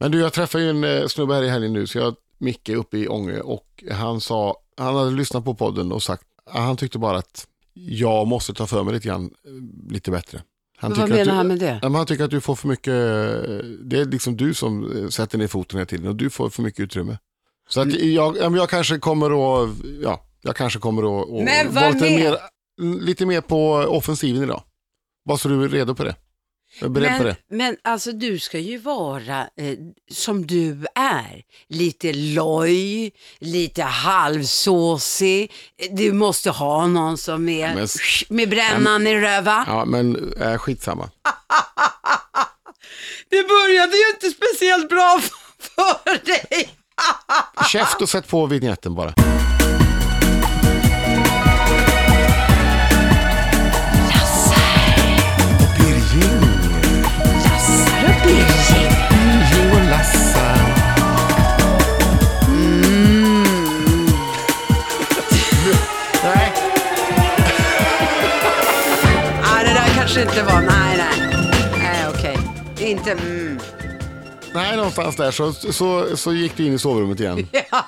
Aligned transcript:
Men 0.00 0.10
du, 0.10 0.20
jag 0.20 0.32
träffade 0.32 0.64
ju 0.64 0.70
en 0.70 0.84
eh, 0.84 1.06
snubbe 1.06 1.34
här 1.34 1.42
i 1.42 1.48
helgen 1.48 1.72
nu, 1.72 1.86
så 1.86 1.98
jag 1.98 2.14
Micke 2.38 2.68
uppe 2.68 2.98
i 2.98 3.08
Ånge 3.08 3.40
och 3.40 3.84
han 3.92 4.20
sa, 4.20 4.56
han 4.76 4.94
hade 4.96 5.10
lyssnat 5.10 5.44
på 5.44 5.54
podden 5.54 5.92
och 5.92 6.02
sagt, 6.02 6.22
han 6.50 6.76
tyckte 6.76 6.98
bara 6.98 7.18
att 7.18 7.46
jag 7.74 8.26
måste 8.26 8.54
ta 8.54 8.66
för 8.66 8.82
mig 8.84 8.94
lite 8.94 9.08
grann, 9.08 9.24
eh, 9.24 9.92
lite 9.92 10.10
bättre. 10.10 10.42
Han 10.78 10.90
Men 10.90 11.00
vad 11.00 11.08
menar 11.10 11.24
du- 11.24 11.30
han 11.30 11.46
med 11.48 11.58
det? 11.58 11.80
Han 11.82 12.06
tycker 12.06 12.24
att 12.24 12.30
du 12.30 12.40
får 12.40 12.54
för 12.54 12.68
mycket, 12.68 12.88
eh, 12.94 13.66
det 13.84 13.98
är 14.00 14.04
liksom 14.04 14.36
du 14.36 14.54
som 14.54 15.06
sätter 15.10 15.38
ner 15.38 15.46
foten 15.46 15.78
hela 15.78 15.86
tiden 15.86 16.06
och 16.08 16.16
du 16.16 16.30
får 16.30 16.50
för 16.50 16.62
mycket 16.62 16.80
utrymme. 16.80 17.18
Så 17.68 17.80
att 17.80 17.86
Mm. 17.86 18.12
jag, 18.14 18.56
jag 18.56 18.70
kanske 18.70 18.98
kommer 18.98 19.26
att, 19.64 19.70
ja, 20.02 20.24
jag 20.42 20.56
kanske 20.56 20.78
kommer 20.78 21.02
att 21.22 21.28
att 21.68 21.74
vara 21.74 21.90
lite 21.90 22.10
mer? 22.10 22.36
mer, 22.80 23.00
lite 23.00 23.26
mer 23.26 23.40
på 23.40 23.72
offensiven 23.72 24.42
idag. 24.42 24.62
Bara 25.28 25.38
så 25.38 25.48
du 25.48 25.64
är 25.64 25.68
redo 25.68 25.94
på 25.94 26.04
det. 26.04 26.14
Jag 26.78 26.86
är 26.86 26.90
beredd 26.90 27.16
på 27.18 27.22
Men, 27.22 27.26
det. 27.26 27.36
men 27.56 27.76
alltså 27.84 28.12
du 28.12 28.38
ska 28.38 28.58
ju 28.58 28.78
vara 28.78 29.40
eh, 29.40 29.74
som 30.12 30.46
du 30.46 30.86
är. 30.94 31.42
Lite 31.68 32.12
loj, 32.12 33.12
lite 33.38 33.82
halvsåsig. 33.82 35.52
Du 35.90 36.12
måste 36.12 36.50
ha 36.50 36.86
någon 36.86 37.18
som 37.18 37.48
är 37.48 37.74
Men- 37.74 37.88
med 38.28 38.48
brännan 38.48 39.06
i 39.06 39.20
röva. 39.20 39.64
Ja, 39.68 39.84
men 39.84 40.32
äh, 40.40 40.58
skitsamma. 40.58 41.10
Det 43.30 43.42
började 43.48 43.96
ju 43.96 44.10
inte 44.14 44.30
speciellt 44.30 44.88
bra 44.88 45.20
för 45.58 46.26
dig. 46.26 46.68
Käft 47.72 48.02
och 48.02 48.08
sätt 48.08 48.28
på 48.28 48.46
vignetten 48.46 48.94
bara. 48.94 49.14
Kanske 70.16 70.40
inte 70.40 70.52
var, 70.52 70.60
nej 70.60 70.96
nej. 70.96 71.36
Nej 71.78 72.08
okej. 72.08 72.38
Inte, 72.90 73.12
mm. 73.12 73.58
Nej, 74.54 74.76
någonstans 74.76 75.16
där 75.16 75.30
så, 75.30 75.52
så, 75.52 76.16
så 76.16 76.32
gick 76.32 76.56
du 76.56 76.66
in 76.66 76.72
i 76.72 76.78
sovrummet 76.78 77.20
igen. 77.20 77.48
ja. 77.70 77.86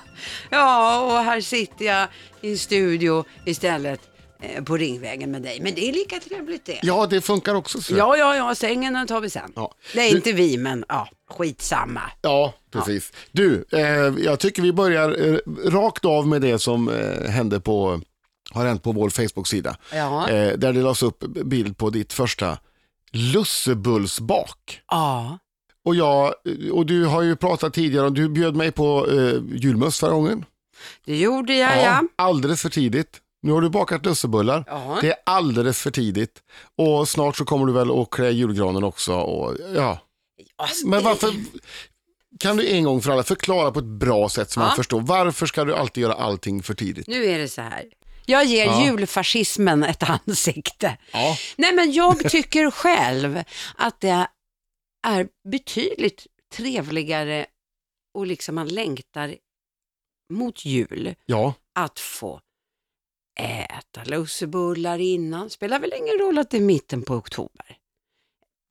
ja, 0.50 1.00
och 1.00 1.24
här 1.24 1.40
sitter 1.40 1.84
jag 1.84 2.08
i 2.40 2.56
studio 2.56 3.24
istället 3.44 4.00
eh, 4.42 4.64
på 4.64 4.76
Ringvägen 4.76 5.30
med 5.30 5.42
dig. 5.42 5.60
Men 5.60 5.74
det 5.74 5.88
är 5.88 5.92
lika 5.92 6.20
trevligt 6.20 6.66
det. 6.66 6.78
Ja, 6.82 7.06
det 7.10 7.20
funkar 7.20 7.54
också. 7.54 7.82
Så. 7.82 7.96
Ja, 7.96 8.16
ja, 8.16 8.36
ja, 8.36 8.54
sängen 8.54 8.94
den 8.94 9.06
tar 9.06 9.20
vi 9.20 9.30
sen. 9.30 9.52
Ja. 9.56 9.72
Det 9.94 10.00
är 10.00 10.10
Du- 10.10 10.16
inte 10.16 10.32
vi, 10.32 10.58
men 10.58 10.84
ja, 10.88 11.08
skitsamma. 11.30 12.02
Ja, 12.22 12.54
precis. 12.72 13.12
Du, 13.32 13.64
eh, 13.72 13.80
jag 14.24 14.38
tycker 14.38 14.62
vi 14.62 14.72
börjar 14.72 15.26
eh, 15.32 15.38
rakt 15.70 16.04
av 16.04 16.26
med 16.26 16.42
det 16.42 16.58
som 16.58 16.88
eh, 16.88 17.30
hände 17.30 17.60
på, 17.60 18.00
har 18.50 18.66
hänt 18.66 18.82
på 18.82 18.92
vår 18.92 19.10
Facebook-sida. 19.10 19.76
Ja. 19.92 20.28
Eh, 20.28 20.58
där 20.58 20.72
det 20.72 20.82
lades 20.82 21.02
upp 21.02 21.18
bild 21.44 21.76
på 21.78 21.90
ditt 21.90 22.12
första 22.12 22.58
lussebullsbak. 23.12 24.80
Ja. 24.90 25.38
Och, 25.84 25.94
jag, 25.94 26.34
och 26.72 26.86
du 26.86 27.04
har 27.04 27.22
ju 27.22 27.36
pratat 27.36 27.74
tidigare 27.74 28.06
om, 28.06 28.14
du 28.14 28.28
bjöd 28.28 28.56
mig 28.56 28.70
på 28.72 29.06
eh, 29.10 29.34
julmust 29.56 30.00
förra 30.00 30.12
gången. 30.12 30.44
Det 31.04 31.16
gjorde 31.16 31.54
jag, 31.54 31.82
ja. 31.82 32.02
Alldeles 32.16 32.62
för 32.62 32.68
tidigt. 32.68 33.20
Nu 33.42 33.52
har 33.52 33.60
du 33.60 33.70
bakat 33.70 34.06
lussebullar. 34.06 34.64
Ja. 34.66 34.98
Det 35.00 35.08
är 35.08 35.16
alldeles 35.26 35.82
för 35.82 35.90
tidigt. 35.90 36.42
Och 36.76 37.08
snart 37.08 37.36
så 37.36 37.44
kommer 37.44 37.66
du 37.66 37.72
väl 37.72 38.00
att 38.00 38.10
klä 38.10 38.30
julgranen 38.30 38.84
också. 38.84 39.14
Och, 39.14 39.56
ja. 39.74 39.98
Alltså, 40.56 40.86
Men 40.88 41.04
varför, 41.04 41.30
kan 42.40 42.56
du 42.56 42.68
en 42.68 42.84
gång 42.84 43.02
för 43.02 43.12
alla 43.12 43.22
förklara 43.22 43.70
på 43.70 43.78
ett 43.78 43.84
bra 43.84 44.28
sätt 44.28 44.50
som 44.50 44.62
Ja. 44.62 44.66
man 44.66 44.76
förstår. 44.76 45.00
Varför 45.00 45.46
ska 45.46 45.64
du 45.64 45.74
alltid 45.74 46.02
göra 46.02 46.14
allting 46.14 46.62
för 46.62 46.74
tidigt? 46.74 47.06
Nu 47.08 47.24
är 47.24 47.38
det 47.38 47.48
så 47.48 47.60
här. 47.60 47.84
Jag 48.30 48.44
ger 48.44 48.64
Ja. 48.66 48.84
julfascismen 48.84 49.82
ett 49.84 50.02
ansikte. 50.10 50.98
Ja. 51.12 51.36
Nej, 51.56 51.74
men 51.74 51.92
jag 51.92 52.30
tycker 52.30 52.70
själv 52.70 53.42
att 53.76 54.00
det 54.00 54.26
är 55.06 55.28
betydligt 55.48 56.26
trevligare 56.52 57.46
och 58.14 58.26
liksom 58.26 58.54
man 58.54 58.68
längtar 58.68 59.36
mot 60.32 60.64
jul 60.64 61.14
Ja, 61.26 61.54
att 61.74 61.98
få 62.00 62.40
äta 63.40 64.04
lussebullar 64.04 64.98
innan. 64.98 65.50
Spelar 65.50 65.80
väl 65.80 65.92
ingen 65.96 66.18
roll 66.18 66.38
att 66.38 66.50
det 66.50 66.56
är 66.56 66.60
mitten 66.60 67.02
på 67.02 67.14
oktober. 67.14 67.78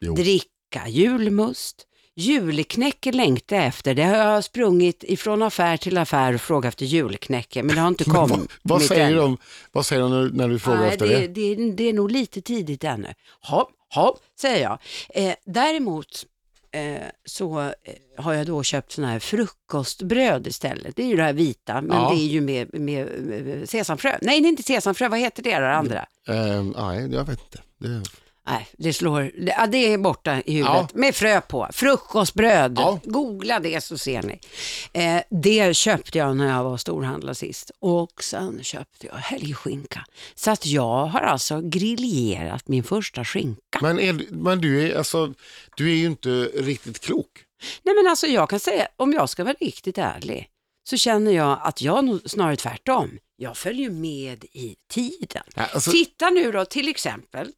Jo. 0.06 0.14
Dricka 0.16 0.88
julmust. 0.88 1.87
Julknäcke 2.20 3.12
längtar 3.12 3.56
jag 3.56 3.66
efter. 3.66 3.94
Det 3.94 4.04
har 4.04 4.16
jag 4.16 4.44
sprungit 4.44 5.04
ifrån 5.08 5.42
affär 5.42 5.78
till 5.78 5.98
affär 5.98 6.34
och 6.34 6.42
frågat 6.42 6.68
efter 6.74 6.86
julknäcke, 6.86 7.64
men 7.64 7.76
det 7.76 7.82
har 7.82 7.88
inte 7.88 8.04
kommit. 8.10 8.38
vad, 8.38 8.48
vad 8.62 8.82
säger 8.82 9.16
de, 9.16 9.38
vad 9.72 9.86
säger 9.86 10.02
de 10.02 10.12
när, 10.12 10.30
när 10.30 10.50
du 10.50 10.60
frågar 10.60 10.80
Nej, 10.80 10.90
efter 10.90 11.08
det, 11.08 11.28
det? 11.28 11.56
det, 11.56 11.72
det 11.72 11.84
är 11.90 11.94
nog 11.94 12.12
lite 12.12 12.42
tidigt 12.42 12.84
ännu. 12.84 13.14
Hopp, 13.42 13.70
hopp, 13.90 14.20
säger 14.40 14.64
jag. 14.64 14.80
Eh, 15.10 15.34
däremot 15.46 16.26
eh, 16.72 17.02
så 17.26 17.60
eh, 17.62 17.72
har 18.18 18.34
jag 18.34 18.48
då 18.48 18.64
köpt 18.64 18.92
sådana 18.92 19.12
här 19.14 19.20
frukostbröd 19.20 20.48
istället. 20.48 20.96
Det 20.96 21.04
är 21.04 21.08
ju 21.08 21.16
det 21.16 21.24
här 21.24 21.34
vita, 21.34 21.82
men 21.82 21.98
Ja. 22.02 22.10
det 22.10 22.16
är 22.22 22.28
ju 22.28 22.42
med, 22.42 22.74
med, 22.74 23.08
med 23.22 23.70
sesamfrö. 23.70 24.18
Nej, 24.22 24.42
det 24.42 24.48
är 24.48 24.50
inte 24.50 24.64
sesamfrö. 24.64 25.10
Vad 25.10 25.20
heter 25.20 25.44
det 25.44 25.60
det 25.60 25.76
andra? 25.76 26.06
Eh, 26.28 26.64
nej, 26.64 27.10
jag 27.12 27.26
vet 27.26 27.40
inte. 27.40 27.62
Det, 27.78 28.04
Nej, 28.48 28.68
det 28.78 28.94
slår, 28.94 29.32
ja, 29.38 29.68
det 29.68 29.94
är 29.94 29.98
borta 29.98 30.42
i 30.46 30.54
huvudet. 30.54 30.76
Ja. 30.76 30.88
Med 30.94 31.16
frö 31.16 31.42
på. 31.42 31.68
Frukostbröd. 31.74 32.74
Ja. 32.78 33.00
Googla 33.04 33.60
det 33.60 33.84
så 33.84 33.98
ser 33.98 34.22
ni. 34.22 34.40
Eh, 34.94 35.22
det 35.30 35.76
köpte 35.76 36.18
jag 36.18 36.38
när 36.38 36.48
jag 36.48 36.64
var 36.64 36.78
storhandlare 36.78 37.36
sist. 37.36 37.72
Och 37.80 38.24
sen 38.24 38.64
köpte 38.64 39.08
jag 39.08 39.16
helgskinka. 39.16 40.06
Så 40.36 40.52
att 40.52 40.66
jag 40.66 41.06
har 41.06 41.20
alltså 41.20 41.62
griljerat 41.62 42.68
min 42.68 42.84
första 42.84 43.26
skinka. 43.26 43.80
men 43.82 44.00
är, 44.00 44.26
men 44.32 44.62
du, 44.62 44.82
är, 44.82 44.98
alltså, 44.98 45.34
du 45.78 45.92
är 45.92 45.96
ju 45.96 46.06
inte 46.06 46.30
riktigt 46.56 47.00
klok. 47.00 47.44
Nej 47.84 47.96
men 47.96 48.08
alltså 48.08 48.28
jag 48.28 48.50
kan 48.50 48.60
säga, 48.60 48.88
om 48.96 49.14
jag 49.14 49.30
ska 49.30 49.44
vara 49.44 49.56
riktigt 49.60 49.98
ärlig, 49.98 50.50
så 50.90 50.98
känner 50.98 51.32
jag 51.32 51.60
att 51.64 51.82
jag 51.82 52.20
snarare 52.26 52.56
tvärtom. 52.56 53.20
Jag 53.36 53.58
följer 53.58 53.90
med 53.90 54.44
i 54.44 54.76
tiden. 54.90 55.44
Ja, 55.56 55.66
alltså, 55.74 55.92
Titta 55.92 56.30
nu 56.30 56.52
då 56.52 56.66
till 56.66 56.90
exempel, 56.90 57.52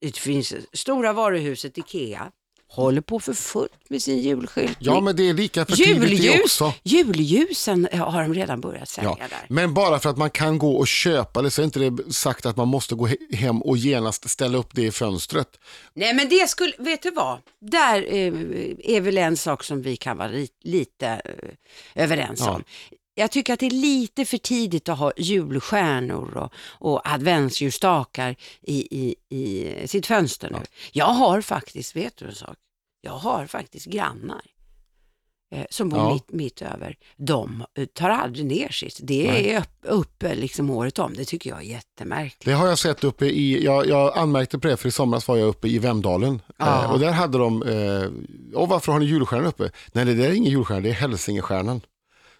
det 0.00 0.16
finns 0.18 0.54
stora 0.72 1.12
varuhuset 1.12 1.78
Ikea, 1.78 2.30
håller 2.70 3.00
på 3.00 3.20
för 3.20 3.32
fullt 3.32 3.90
med 3.90 4.02
sin 4.02 4.18
julskyltning. 4.18 4.76
ja, 4.80 5.00
men 5.00 5.16
det 5.16 5.28
är 5.28 5.34
lika 5.34 5.64
för 5.66 5.76
tidigt 5.76 6.22
det 6.22 6.40
också. 6.42 6.74
julljusen 6.82 7.88
har 7.92 8.22
de 8.22 8.34
redan 8.34 8.60
börjat 8.60 8.88
sälja 8.88 9.16
Ja, 9.20 9.26
där. 9.30 9.46
men 9.48 9.74
bara 9.74 9.98
för 9.98 10.10
att 10.10 10.18
man 10.18 10.30
kan 10.30 10.58
gå 10.58 10.72
och 10.76 10.88
köpa 10.88 11.42
det 11.42 11.50
så 11.50 11.62
är 11.62 11.64
inte 11.64 11.78
det 11.90 12.12
sagt 12.14 12.46
att 12.46 12.56
man 12.56 12.68
måste 12.68 12.94
gå 12.94 13.06
he- 13.08 13.34
hem 13.36 13.62
och 13.62 13.76
genast 13.76 14.30
ställa 14.30 14.58
upp 14.58 14.68
det 14.72 14.82
i 14.82 14.90
fönstret. 14.90 15.48
Nej 15.94 16.14
men 16.14 16.28
det 16.28 16.48
skulle, 16.48 16.72
vet 16.78 17.02
du 17.02 17.10
vad? 17.10 17.38
Där 17.60 17.96
eh, 18.02 18.32
är 18.96 19.00
väl 19.00 19.18
en 19.18 19.36
sak 19.36 19.64
som 19.64 19.82
vi 19.82 19.96
kan 19.96 20.16
vara 20.16 20.28
li, 20.28 20.48
lite 20.62 21.06
eh, 21.24 22.02
överens 22.04 22.40
Ja. 22.40 22.50
om. 22.54 22.64
Jag 23.18 23.30
tycker 23.30 23.52
att 23.52 23.60
det 23.60 23.66
är 23.66 23.70
lite 23.70 24.24
för 24.24 24.38
tidigt 24.38 24.88
att 24.88 24.98
ha 24.98 25.12
julstjärnor 25.16 26.36
och, 26.36 26.52
och 26.88 27.00
adventsljusstakar 27.08 28.36
i, 28.62 28.98
i, 29.00 29.14
i 29.28 29.88
sitt 29.88 30.06
fönster 30.06 30.50
nu. 30.50 30.58
Jag 30.92 31.06
har 31.06 31.40
faktiskt, 31.40 31.96
vet 31.96 32.16
du 32.16 32.24
en 32.24 32.34
sak? 32.34 32.56
Jag 33.00 33.12
har 33.12 33.46
faktiskt 33.46 33.86
grannar 33.86 34.40
eh, 35.54 35.64
som 35.70 35.88
bor 35.88 35.98
Ja. 35.98 36.12
mitt, 36.12 36.32
mitt 36.32 36.62
över. 36.62 36.96
De 37.16 37.64
eh, 37.74 37.84
tar 37.86 38.10
aldrig 38.10 38.46
ner 38.46 38.68
sitt. 38.68 38.98
Det 39.02 39.30
Nej. 39.30 39.50
är 39.50 39.58
upp, 39.60 39.68
uppe 39.82 40.34
liksom 40.34 40.70
året 40.70 40.98
om. 40.98 41.14
Det 41.14 41.24
tycker 41.24 41.50
jag 41.50 41.58
är 41.58 41.62
jättemärkligt. 41.64 42.44
Det 42.44 42.52
har 42.52 42.66
jag 42.66 42.78
sett 42.78 43.04
uppe 43.04 43.26
i, 43.26 43.64
jag, 43.64 43.86
jag 43.86 44.18
anmärkte 44.18 44.58
på 44.58 44.68
det 44.68 44.76
för 44.76 44.88
i 44.88 44.92
somras 44.92 45.28
var 45.28 45.36
jag 45.36 45.48
uppe 45.48 45.68
i 45.68 45.78
Vemdalen 45.78 46.42
Ja. 46.56 46.84
eh, 46.84 46.92
och 46.92 46.98
där 46.98 47.12
hade 47.12 47.38
de, 47.38 47.62
eh, 47.62 48.58
och 48.58 48.68
varför 48.68 48.92
har 48.92 48.98
ni 48.98 49.04
julstjärnor 49.06 49.46
uppe? 49.46 49.70
Nej 49.92 50.04
det 50.04 50.14
där 50.14 50.24
är 50.28 50.32
ingen 50.32 50.52
julstjärna, 50.52 50.80
det 50.80 50.88
är 50.88 50.94
Hälsingestjärnan. 50.94 51.80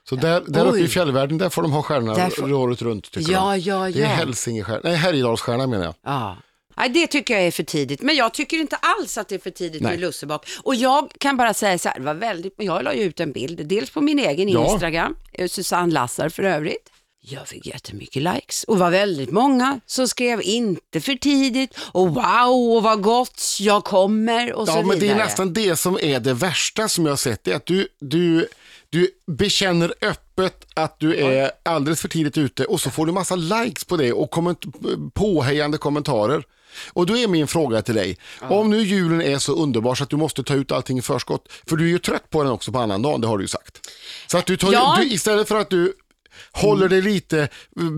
Så 0.09 0.17
där, 0.17 0.43
där 0.47 0.67
uppe 0.67 0.79
i 0.79 0.89
fjällvärlden, 0.89 1.39
där 1.39 1.49
får 1.49 1.63
de 1.63 1.73
ha 1.73 1.83
stjärnorna 1.83 2.15
Där 2.15 2.31
får- 2.31 2.53
året 2.53 2.83
runt 2.83 3.11
tycker 3.11 3.33
Ja, 3.33 3.51
de. 3.51 3.59
ja, 3.59 3.79
Det 3.79 3.99
är 3.99 4.03
ja. 4.03 4.07
Hälsingestjärnan, 4.09 4.81
nej 4.85 4.95
Härjedalsstjärnan 4.97 5.71
menar 5.71 5.85
jag. 5.85 5.95
Ja. 6.05 6.37
Nej, 6.77 6.89
det 6.89 7.07
tycker 7.07 7.35
jag 7.35 7.43
är 7.47 7.51
för 7.51 7.63
tidigt. 7.63 8.03
Men 8.03 8.17
jag 8.17 8.35
tycker 8.35 8.57
inte 8.57 8.77
alls 8.77 9.19
att 9.19 9.29
det 9.29 9.35
är 9.35 9.39
för 9.39 9.51
tidigt 9.51 9.83
Nej. 9.83 9.91
med 9.93 10.01
lussebak. 10.01 10.47
Och 10.63 10.75
jag 10.75 11.13
kan 11.21 11.37
bara 11.37 11.55
säga 11.55 11.79
så 11.79 11.89
här, 11.89 11.99
det 11.99 12.05
var 12.05 12.15
väldigt, 12.15 12.55
jag 12.57 12.85
la 12.85 12.95
ju 12.95 13.03
ut 13.03 13.21
en 13.21 13.33
bild, 13.33 13.67
dels 13.67 13.91
på 13.91 14.01
min 14.01 14.19
egen 14.19 14.49
Ja. 14.49 14.73
Instagram, 14.73 15.17
eh, 15.33 15.49
Susanne 15.49 15.93
Lassar 15.93 16.29
för 16.29 16.43
övrigt. 16.43 16.89
Jag 17.21 17.49
fick 17.49 17.67
jättemycket 17.67 18.23
likes 18.23 18.65
och 18.65 18.79
var 18.79 18.91
väldigt 18.91 19.31
många 19.31 19.81
som 19.87 20.09
skrev 20.09 20.43
inte 20.43 21.01
för 21.01 21.15
tidigt 21.15 21.79
och 21.93 22.09
wow 22.15 22.77
och 22.77 22.83
vad 22.83 23.03
gott 23.03 23.43
jag 23.61 23.85
kommer 23.85 24.53
och 24.53 24.67
så 24.67 24.73
Ja, 24.73 24.77
vidare. 24.77 24.87
men 24.89 24.99
det 24.99 25.09
är 25.09 25.17
nästan 25.17 25.53
det 25.53 25.77
som 25.77 25.99
är 26.03 26.21
det 26.21 26.35
värsta 26.35 26.89
som 26.89 27.05
jag 27.05 27.13
har 27.13 27.17
sett. 27.17 27.45
Det 27.45 27.53
är 27.53 27.57
att 27.57 27.67
du, 27.67 27.89
du, 28.01 28.49
du 28.91 29.11
bekänner 29.27 29.95
öppet 30.03 30.67
att 30.75 31.01
du 31.01 31.17
är 31.17 31.51
alldeles 31.63 32.01
för 32.01 32.09
tidigt 32.09 32.39
ute 32.39 32.65
och 32.65 32.81
så 32.81 32.91
får 32.91 33.07
du 33.07 33.13
massa 33.13 33.37
likes 33.37 33.85
på 33.85 33.97
det 33.97 34.13
och 34.13 34.31
komment- 34.31 35.13
påhejande 35.15 35.79
kommentarer. 35.79 36.45
Och 36.93 37.07
då 37.07 37.17
är 37.17 37.29
min 37.29 37.47
fråga 37.47 37.83
till 37.83 37.95
dig, 37.95 38.19
om 38.41 38.71
nu 38.71 38.79
julen 38.83 39.23
är 39.23 39.39
så 39.39 39.53
underbar 39.53 39.95
så 39.95 40.05
att 40.05 40.11
du 40.11 40.17
måste 40.17 40.43
ta 40.43 40.55
ut 40.55 40.73
allting 40.73 40.99
i 40.99 41.03
förskott, 41.03 41.49
för 41.69 41.77
du 41.77 41.85
är 41.85 41.89
ju 41.89 41.99
trött 41.99 42.31
på 42.31 42.43
den 42.43 42.53
också 42.53 42.73
på 42.73 42.79
annan 42.79 43.03
dag, 43.03 43.21
det 43.21 43.27
har 43.27 43.39
du 43.39 43.45
ju 43.45 43.49
sagt. 43.49 43.81
Så 44.27 44.39
att 44.39 44.47
du 44.47 44.57
tar, 44.57 44.73
Ja. 44.73 44.97
du, 45.01 45.09
istället 45.11 45.49
för 45.49 45.57
att 45.61 45.71
du 45.71 45.93
håller 46.53 46.89
dig 46.89 47.03
lite, 47.03 47.49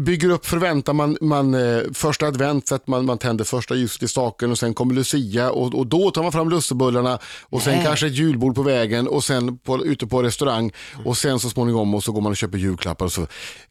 bygger 0.04 0.30
upp 0.30 0.46
förväntan, 0.46 0.96
man, 0.96 1.16
man, 1.20 1.54
eh, 1.54 1.82
första 1.94 2.26
advent, 2.26 2.68
så 2.68 2.74
att 2.74 2.86
man, 2.86 3.04
man 3.04 3.18
tänder 3.18 3.44
första 3.44 3.74
ljuset 3.74 4.02
i 4.02 4.08
staken 4.08 4.50
och 4.50 4.58
sen 4.58 4.74
kommer 4.74 4.94
Lucia 4.94 5.50
och, 5.50 5.74
och 5.74 5.86
då 5.86 6.10
tar 6.10 6.22
man 6.22 6.32
fram 6.32 6.50
lussebullarna 6.50 7.18
och 7.42 7.62
sen 7.62 7.74
Nej. 7.74 7.84
kanske 7.84 8.06
ett 8.06 8.14
julbord 8.14 8.54
på 8.54 8.62
vägen 8.62 9.08
och 9.08 9.24
sen 9.24 9.58
på, 9.58 9.84
ute 9.84 10.06
på 10.06 10.22
restaurang 10.22 10.72
och 11.04 11.16
sen 11.16 11.40
så 11.40 11.50
småningom 11.50 11.94
och 11.94 12.04
så 12.04 12.12
går 12.12 12.20
man 12.20 12.32
och 12.32 12.36
köper 12.36 12.58
julklappar 12.58 13.04
och 13.04 13.12
så 13.12 13.26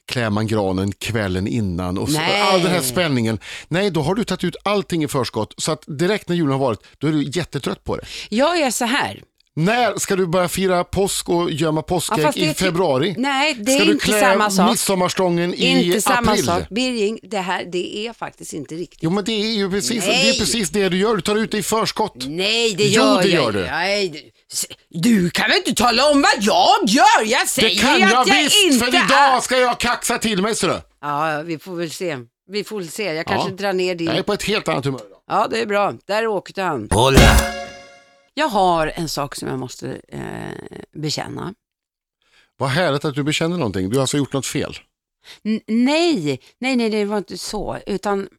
klär 0.08 0.30
man 0.30 0.48
granen 0.48 0.92
kvällen 0.92 1.48
innan 1.48 1.98
och 1.98 2.10
så, 2.10 2.20
all 2.52 2.62
den 2.62 2.72
här 2.72 2.82
spänningen. 2.82 3.40
Nej, 3.68 3.92
då 3.92 4.02
har 4.02 4.16
du 4.16 4.24
tagit 4.24 4.44
ut 4.44 4.56
allting 4.64 5.04
i 5.04 5.08
förskott 5.08 5.54
så 5.58 5.72
att 5.72 5.84
direkt 5.88 6.30
när 6.30 6.36
julen 6.36 6.52
har 6.52 6.60
varit, 6.60 6.80
då 6.98 7.08
är 7.08 7.12
du 7.12 7.24
jättetrött 7.24 7.84
på 7.84 7.96
det. 7.96 8.04
Jag 8.30 8.60
är 8.60 8.72
så 8.72 8.86
här. 8.86 9.24
När 9.66 9.98
ska 10.00 10.16
du 10.16 10.26
börja 10.28 10.48
fira 10.48 10.84
påsk 10.84 11.30
och 11.30 11.52
gömma 11.52 11.78
Ja, 11.80 11.82
påskägg 11.82 12.18
det 12.34 12.40
i 12.40 12.46
är 12.50 12.54
ty- 12.54 12.66
februari? 12.66 13.16
Nej, 13.18 13.54
det 13.54 13.72
ska 13.72 13.82
är 13.82 13.86
du 13.86 13.92
inte 13.92 14.06
klä 14.06 14.20
samma 14.20 14.50
sak. 14.50 14.70
midsommarstången 14.70 15.54
i 15.54 15.58
Inte 15.86 16.02
samma 16.02 16.32
april? 16.32 16.46
sak. 16.46 16.64
Birging, 16.70 17.20
det 17.24 17.38
här 17.38 17.66
det 17.72 18.08
är 18.08 18.14
faktiskt 18.14 18.54
inte 18.54 18.76
riktigt. 18.76 19.00
Jo 19.02 19.10
men 19.10 19.24
det 19.24 19.32
är 19.32 19.52
ju 19.56 19.70
precis, 19.72 20.06
det 20.06 20.30
är 20.30 20.40
precis 20.40 20.70
det 20.70 20.90
du 20.90 20.98
gör, 20.98 21.16
du 21.16 21.22
tar 21.22 21.36
ut 21.36 21.52
det 21.52 21.58
i 21.58 21.64
förskott. 21.64 22.16
Nej, 22.28 22.74
det 22.76 22.84
Jo, 22.84 22.92
gör 23.04 23.22
det 23.24 23.28
jag 23.30 23.44
gör 23.44 23.52
du. 23.52 23.62
Nej, 23.66 24.10
du- 24.10 24.32
du 25.02 25.30
kan 25.30 25.50
väl 25.50 25.58
inte 25.58 25.84
tala 25.84 26.10
om 26.12 26.22
vad 26.22 26.32
jag 26.40 26.90
gör? 26.90 27.26
Jag 27.26 27.48
säger 27.48 27.70
Det 27.70 27.76
kan 27.76 27.96
ju 27.96 28.00
jag 28.02 28.14
att 28.22 28.28
jag 28.28 28.44
visst, 28.44 28.66
inte 28.66 28.86
för 28.86 28.96
är... 28.98 29.06
idag 29.06 29.44
ska 29.44 29.58
jag 29.58 29.80
kaxa 29.80 30.18
till 30.18 30.42
mig 30.42 30.56
du. 30.62 30.82
Ja, 31.02 31.42
vi 31.46 31.60
får 31.60 31.76
väl 31.76 31.92
se. 31.92 32.18
Vi 32.52 32.64
får 32.64 32.78
väl 32.78 32.90
se. 32.90 33.04
Jag 33.14 33.26
kanske 33.26 33.50
Ja. 33.50 33.56
drar 33.56 33.74
ner 33.74 33.96
din... 33.96 34.08
Jag 34.08 34.18
är 34.18 34.24
på 34.24 34.34
ett 34.34 34.44
helt 34.44 34.68
annat 34.68 34.86
humör 34.86 35.02
idag. 35.08 35.20
Ja, 35.30 35.48
det 35.52 35.60
är 35.62 35.66
bra. 35.66 35.94
Där 36.08 36.28
åkte 36.28 36.62
han. 36.62 36.88
Jag 38.34 38.48
har 38.50 38.88
en 38.96 39.10
sak 39.10 39.36
som 39.36 39.48
jag 39.48 39.60
måste 39.60 40.02
eh, 40.08 40.80
bekänna. 40.92 41.54
Vad 42.58 42.70
härligt 42.70 43.06
att 43.06 43.16
du 43.16 43.24
bekänner 43.24 43.58
någonting, 43.58 43.90
du 43.90 43.96
har 43.96 44.02
alltså 44.02 44.18
gjort 44.18 44.34
något 44.34 44.46
fel. 44.46 44.76
N- 45.44 45.62
nej, 45.68 46.42
nej, 46.58 46.76
nej, 46.76 46.90
det 46.90 47.06
var 47.06 47.18
inte 47.18 47.38
så. 47.38 47.78
Utan, 47.88 48.30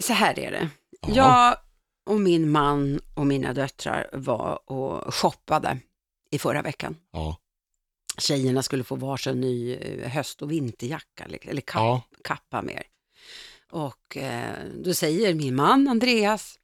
så 0.00 0.12
här 0.12 0.38
är 0.38 0.50
det. 0.50 0.68
Ja. 1.00 1.14
Jag 1.14 1.56
och 2.14 2.20
min 2.20 2.50
man 2.50 3.00
och 3.14 3.26
mina 3.26 3.52
döttrar 3.52 4.10
var 4.12 4.70
och 4.70 5.14
shoppade 5.14 5.78
i 6.30 6.38
förra 6.38 6.62
veckan. 6.62 6.96
Ja. 7.12 7.36
Tjejerna 8.18 8.62
skulle 8.62 8.84
få 8.84 8.96
varsin 8.96 9.40
ny 9.40 9.74
eh, 9.74 10.08
höst 10.10 10.42
och 10.42 10.52
vinterjacka, 10.52 11.24
eller 11.24 11.48
eller 11.48 11.60
kapp, 11.60 11.80
Ja. 11.80 12.02
kappa 12.24 12.62
mer. 12.62 12.82
Och 13.70 14.16
eh, 14.16 14.54
då 14.84 14.94
säger 14.94 15.34
min 15.34 15.54
man 15.54 15.88
Andreas, 15.88 16.58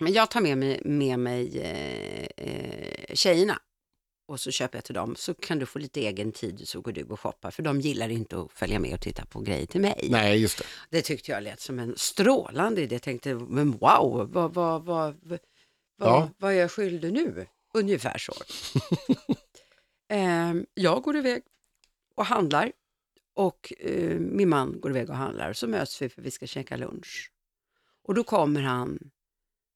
men 0.00 0.12
jag 0.12 0.30
tar 0.30 0.40
med 0.40 0.58
mig, 0.58 0.80
med 0.84 1.18
mig 1.18 1.60
eh, 1.60 2.26
eh, 2.36 3.14
tjejerna 3.14 3.58
och 4.28 4.40
så 4.40 4.50
köper 4.50 4.78
jag 4.78 4.84
till 4.84 4.94
dem 4.94 5.16
så 5.16 5.34
kan 5.34 5.58
du 5.58 5.66
få 5.66 5.78
lite 5.78 6.00
egen 6.00 6.32
tid 6.32 6.68
så 6.68 6.80
går 6.80 6.92
du 6.92 7.04
och 7.04 7.20
shoppar 7.20 7.50
för 7.50 7.62
de 7.62 7.80
gillar 7.80 8.08
inte 8.08 8.40
att 8.40 8.52
följa 8.52 8.78
med 8.78 8.94
och 8.94 9.00
titta 9.00 9.24
på 9.24 9.40
grejer 9.40 9.66
till 9.66 9.80
mig. 9.80 10.08
Nej, 10.10 10.40
just 10.40 10.58
det. 10.58 10.64
Det 10.90 11.02
tyckte 11.02 11.32
jag 11.32 11.42
lät 11.42 11.60
som 11.60 11.78
en 11.78 11.94
strålande 11.96 12.82
idé. 12.82 12.94
Jag 12.94 13.02
tänkte, 13.02 13.34
men 13.34 13.70
wow, 13.70 14.30
vad, 14.32 14.54
vad, 14.54 14.84
vad, 14.84 15.16
vad, 15.22 15.38
Ja. 16.00 16.30
vad 16.38 16.52
är 16.52 16.56
jag 16.56 16.70
skyldig 16.70 17.12
nu? 17.12 17.46
Ungefär 17.74 18.18
så. 18.18 18.32
Ehm, 20.08 20.66
jag 20.74 21.02
går 21.02 21.16
iväg 21.16 21.42
och 22.14 22.26
handlar 22.26 22.72
och 23.34 23.72
eh, 23.78 24.18
min 24.18 24.48
man 24.48 24.80
går 24.80 24.90
iväg 24.90 25.10
och 25.10 25.16
handlar. 25.16 25.52
Så 25.52 25.66
möts 25.66 26.02
vi 26.02 26.08
för 26.08 26.22
vi 26.22 26.30
ska 26.30 26.46
käka 26.46 26.76
lunch. 26.76 27.32
Och 28.04 28.14
då 28.14 28.24
kommer 28.24 28.60
han 28.62 28.98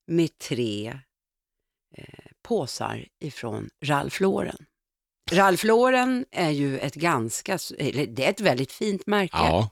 med 0.07 0.39
tre 0.39 0.99
eh, 1.97 2.05
påsar 2.43 3.07
ifrån 3.21 3.71
Ralph 3.85 4.23
Lauren. 4.23 4.67
Ralph 5.31 5.67
Lauren 5.67 6.25
är 6.31 6.51
ju 6.51 6.79
ett 6.79 6.95
ganska, 6.95 7.59
det 8.09 8.25
är 8.25 8.31
ett 8.31 8.41
väldigt 8.41 8.73
fint 8.73 9.07
märke. 9.07 9.37
Ja. 9.37 9.71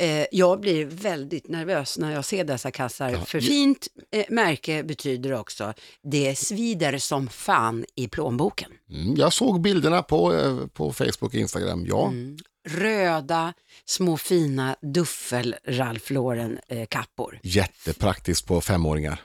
Eh, 0.00 0.26
jag 0.32 0.60
blir 0.60 0.86
väldigt 0.86 1.48
nervös 1.48 1.98
när 1.98 2.12
jag 2.12 2.24
ser 2.24 2.44
dessa 2.44 2.70
kassar. 2.70 3.10
Ja. 3.10 3.20
För 3.24 3.40
fint 3.40 3.88
eh, 4.12 4.24
märke 4.28 4.82
betyder 4.82 5.32
också, 5.32 5.74
det 6.02 6.38
svider 6.38 6.98
som 6.98 7.28
fan 7.28 7.84
i 7.94 8.08
plånboken. 8.08 8.70
Mm, 8.90 9.16
jag 9.16 9.32
såg 9.32 9.60
bilderna 9.60 10.02
på, 10.02 10.34
eh, 10.34 10.66
på 10.66 10.92
Facebook 10.92 11.22
och 11.22 11.34
Instagram, 11.34 11.84
ja. 11.86 12.08
Mm. 12.08 12.38
Röda, 12.68 13.52
små 13.84 14.16
fina 14.16 14.76
duffel 14.82 15.56
Ralph 15.64 16.12
Lauren 16.12 16.58
eh, 16.68 16.86
kappor. 16.86 17.40
Jättepraktiskt 17.42 18.46
på 18.46 18.60
femåringar. 18.60 19.20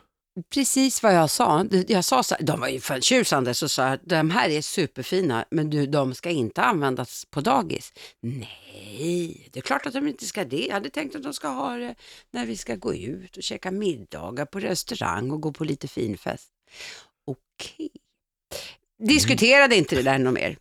Precis 0.53 1.03
vad 1.03 1.15
jag 1.15 1.29
sa. 1.29 1.65
Jag 1.87 2.05
sa 2.05 2.23
så, 2.23 2.35
de 2.39 2.59
var 2.59 2.67
ju 2.67 2.79
förtjusande 2.79 3.53
så 3.53 3.69
sa 3.69 3.87
jag 3.89 3.99
de 4.03 4.31
här 4.31 4.49
är 4.49 4.61
superfina 4.61 5.45
men 5.51 5.69
du, 5.69 5.85
de 5.85 6.15
ska 6.15 6.29
inte 6.29 6.61
användas 6.61 7.25
på 7.25 7.41
dagis. 7.41 7.93
Nej, 8.21 9.49
det 9.51 9.59
är 9.59 9.61
klart 9.61 9.85
att 9.85 9.93
de 9.93 10.07
inte 10.07 10.25
ska 10.25 10.45
det. 10.45 10.65
Jag 10.65 10.73
hade 10.73 10.89
tänkt 10.89 11.15
att 11.15 11.23
de 11.23 11.33
ska 11.33 11.47
ha 11.47 11.75
det 11.77 11.95
när 12.31 12.45
vi 12.45 12.57
ska 12.57 12.75
gå 12.75 12.95
ut 12.95 13.37
och 13.37 13.43
käka 13.43 13.71
middagar 13.71 14.45
på 14.45 14.59
restaurang 14.59 15.31
och 15.31 15.41
gå 15.41 15.51
på 15.51 15.63
lite 15.63 15.87
finfest. 15.87 16.49
Okej. 17.25 17.89
Diskuterade 18.99 19.75
inte 19.75 19.95
det 19.95 20.03
där 20.03 20.19
något 20.19 20.33
mer. 20.33 20.57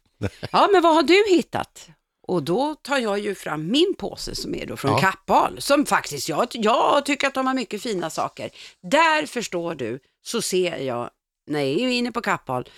Ja, 0.52 0.68
men 0.72 0.82
vad 0.82 0.94
har 0.94 1.02
du 1.02 1.24
hittat? 1.28 1.88
Och 2.28 2.42
då 2.42 2.74
tar 2.74 2.98
jag 2.98 3.18
ju 3.18 3.34
fram 3.34 3.70
min 3.70 3.94
påse 3.98 4.34
som 4.34 4.54
är 4.54 4.66
då 4.66 4.76
från 4.76 4.90
Ja. 4.90 4.98
Kappahl, 4.98 5.60
som 5.60 5.86
faktiskt, 5.86 6.28
jag, 6.28 6.48
jag 6.52 7.06
tycker 7.06 7.26
att 7.26 7.34
de 7.34 7.46
har 7.46 7.54
mycket 7.54 7.82
fina 7.82 8.10
saker. 8.10 8.50
Där 8.82 9.26
förstår 9.26 9.74
du, 9.74 10.00
så 10.24 10.42
ser 10.42 10.76
jag, 10.76 11.10
när 11.50 11.60
jag 11.60 11.68
är 11.70 11.88
inne 11.88 12.12
på 12.12 12.20
Kappahl, 12.20 12.68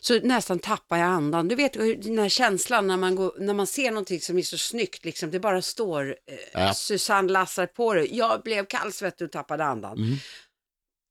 så 0.00 0.20
nästan 0.20 0.58
tappar 0.58 0.96
jag 0.98 1.06
andan. 1.06 1.48
Du 1.48 1.54
vet 1.54 1.72
den 2.02 2.18
här 2.18 2.28
känslan 2.28 2.86
när 2.86 2.96
man, 2.96 3.16
går, 3.16 3.32
när 3.38 3.54
man 3.54 3.66
ser 3.66 3.90
någonting 3.90 4.20
som 4.20 4.38
är 4.38 4.42
så 4.42 4.58
snyggt, 4.58 5.04
liksom, 5.04 5.30
det 5.30 5.40
bara 5.40 5.62
står 5.62 6.08
eh, 6.30 6.36
Ja. 6.52 6.74
Susanne 6.74 7.32
Lassar 7.32 7.66
på 7.66 7.94
det. 7.94 8.06
Jag 8.06 8.42
blev 8.42 8.64
kallsvettig 8.64 9.24
och 9.24 9.32
tappade 9.32 9.64
andan. 9.64 9.98
Mm. 9.98 10.16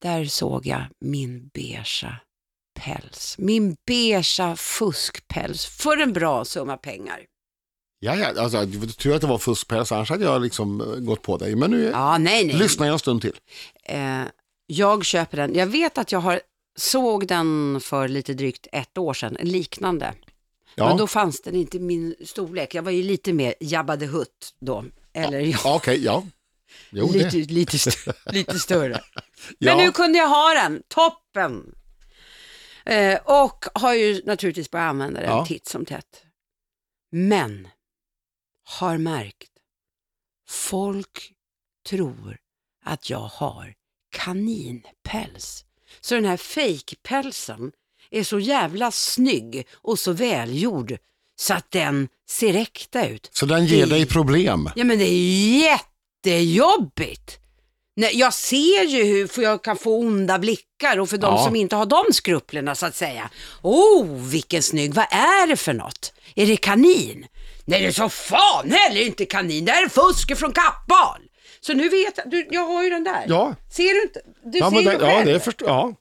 Där 0.01 0.25
såg 0.25 0.65
jag 0.65 0.83
min 0.99 1.47
beiga 1.53 2.17
päls. 2.79 3.35
Min 3.37 3.75
beiga 3.87 4.55
fuskpäls 4.55 5.65
för 5.65 5.97
en 5.97 6.13
bra 6.13 6.45
summa 6.45 6.77
pengar. 6.77 7.19
Ja, 8.05 8.15
ja, 8.15 8.41
alltså, 8.41 8.57
jag 8.57 8.97
tror 8.97 9.15
att 9.15 9.21
det 9.21 9.27
var 9.27 9.37
fuskpäls, 9.37 9.91
annars 9.91 10.09
hade 10.09 10.23
jag 10.25 10.41
liksom 10.41 10.81
eh, 10.81 10.87
gått 10.87 11.21
på 11.21 11.37
dig. 11.37 11.55
Men 11.55 11.71
nu 11.71 11.83
Ja, 11.93 12.17
nej, 12.17 12.45
nej. 12.45 12.55
lyssnar 12.55 12.85
jag 12.87 12.93
en 12.93 12.99
stund 12.99 13.21
till. 13.21 13.35
Eh, 13.83 14.21
jag 14.67 15.05
köper 15.05 15.37
den. 15.37 15.55
Jag 15.55 15.67
vet 15.67 15.97
att 15.97 16.11
jag 16.11 16.19
har 16.19 16.41
såg 16.77 17.27
den 17.27 17.79
för 17.81 18.07
lite 18.07 18.33
drygt 18.33 18.67
ett 18.71 18.97
år 18.97 19.13
sedan, 19.13 19.37
en 19.39 19.49
liknande. 19.49 20.13
Ja, 20.75 20.87
Men 20.87 20.97
då 20.97 21.07
fanns 21.07 21.41
den 21.41 21.55
inte 21.55 21.77
i 21.77 21.79
min 21.79 22.15
storlek. 22.25 22.73
Jag 22.75 22.83
var 22.83 22.91
ju 22.91 23.03
lite 23.03 23.33
mer 23.33 23.53
Jabba 23.59 23.97
the 23.97 24.05
Hutt 24.05 24.53
då. 24.59 24.85
Eller 25.13 25.39
ja, 25.39 25.57
ja 25.63 25.75
okej, 25.75 26.03
ja. 26.03 26.23
Jo, 26.89 27.11
lite, 27.13 27.37
lite, 27.37 27.75
st- 27.77 28.11
lite 28.31 28.59
större. 28.59 29.01
Ja. 29.57 29.75
Men 29.75 29.85
nu 29.85 29.91
kunde 29.91 30.17
jag 30.17 30.27
ha 30.27 30.53
den, 30.53 30.81
toppen! 30.87 31.75
Eh, 32.85 33.19
och 33.25 33.65
har 33.73 33.93
ju 33.93 34.21
naturligtvis 34.25 34.71
börjat 34.71 34.89
använda 34.89 35.19
den 35.21 35.29
Ja. 35.29 35.45
titt 35.45 35.67
som 35.67 35.85
tätt. 35.85 36.21
Men 37.11 37.67
har 38.65 38.97
märkt, 38.97 39.51
folk 40.49 41.31
tror 41.89 42.37
att 42.85 43.09
jag 43.09 43.19
har 43.33 43.73
kaninpäls. 44.11 45.65
Så 46.01 46.15
den 46.15 46.25
här 46.25 46.37
fejkpälsen 46.37 47.71
är 48.11 48.23
så 48.23 48.39
jävla 48.39 48.91
snygg 48.91 49.67
och 49.73 49.99
så 49.99 50.11
välgjord 50.11 50.97
så 51.35 51.53
att 51.53 51.71
den 51.71 52.07
ser 52.29 52.53
äkta 52.55 53.07
ut. 53.07 53.29
Så 53.33 53.45
den 53.45 53.65
ger 53.65 53.85
Det- 53.85 53.89
dig 53.91 54.05
problem? 54.05 54.69
Ja 54.75 54.83
men 54.83 54.99
det 54.99 55.05
är 55.09 55.59
jättejobbigt. 56.25 57.39
Nej, 57.97 58.17
jag 58.19 58.33
ser 58.33 58.83
ju 58.83 59.03
hur 59.35 59.43
jag 59.43 59.63
kan 59.63 59.77
få 59.77 59.99
onda 59.99 60.39
blickar 60.39 60.99
och 60.99 61.09
för 61.09 61.17
de 61.17 61.35
Ja. 61.35 61.45
som 61.45 61.55
inte 61.55 61.75
har 61.75 61.85
de 61.85 62.03
skruplerna 62.13 62.75
så 62.75 62.85
att 62.85 62.95
säga. 62.95 63.29
Oh, 63.61 64.05
vilken 64.27 64.63
snygg, 64.63 64.93
vad 64.93 65.05
är 65.11 65.47
det 65.47 65.57
för 65.57 65.73
något? 65.73 66.13
Är 66.35 66.45
det 66.47 66.57
kanin? 66.57 67.25
Nej, 67.67 67.81
det 67.81 67.87
är 67.87 67.91
så 67.91 68.09
fan 68.09 68.71
heller 68.71 69.01
inte 69.01 69.25
kanin, 69.25 69.65
det 69.65 69.71
här 69.71 69.85
är 69.85 69.89
fusk 69.89 70.37
från 70.37 70.51
Kappahl. 70.53 71.21
Så 71.61 71.73
nu 71.73 71.89
vet 71.89 72.17
jag, 72.17 72.29
du, 72.31 72.47
jag 72.51 72.61
har 72.67 72.83
ju 72.83 72.89
den 72.89 73.03
där. 73.03 73.23
Ja, 73.27 73.55
Ser 73.71 73.93
du 73.93 74.01
inte? 74.01 74.21
Du 74.43 74.57
ja, 74.57 74.69
ser 74.69 74.77
ju 74.77 74.91
ja 74.91 74.99
själv. 74.99 75.25
det 75.25 75.39
förstår 75.39 75.67
ja. 75.69 75.93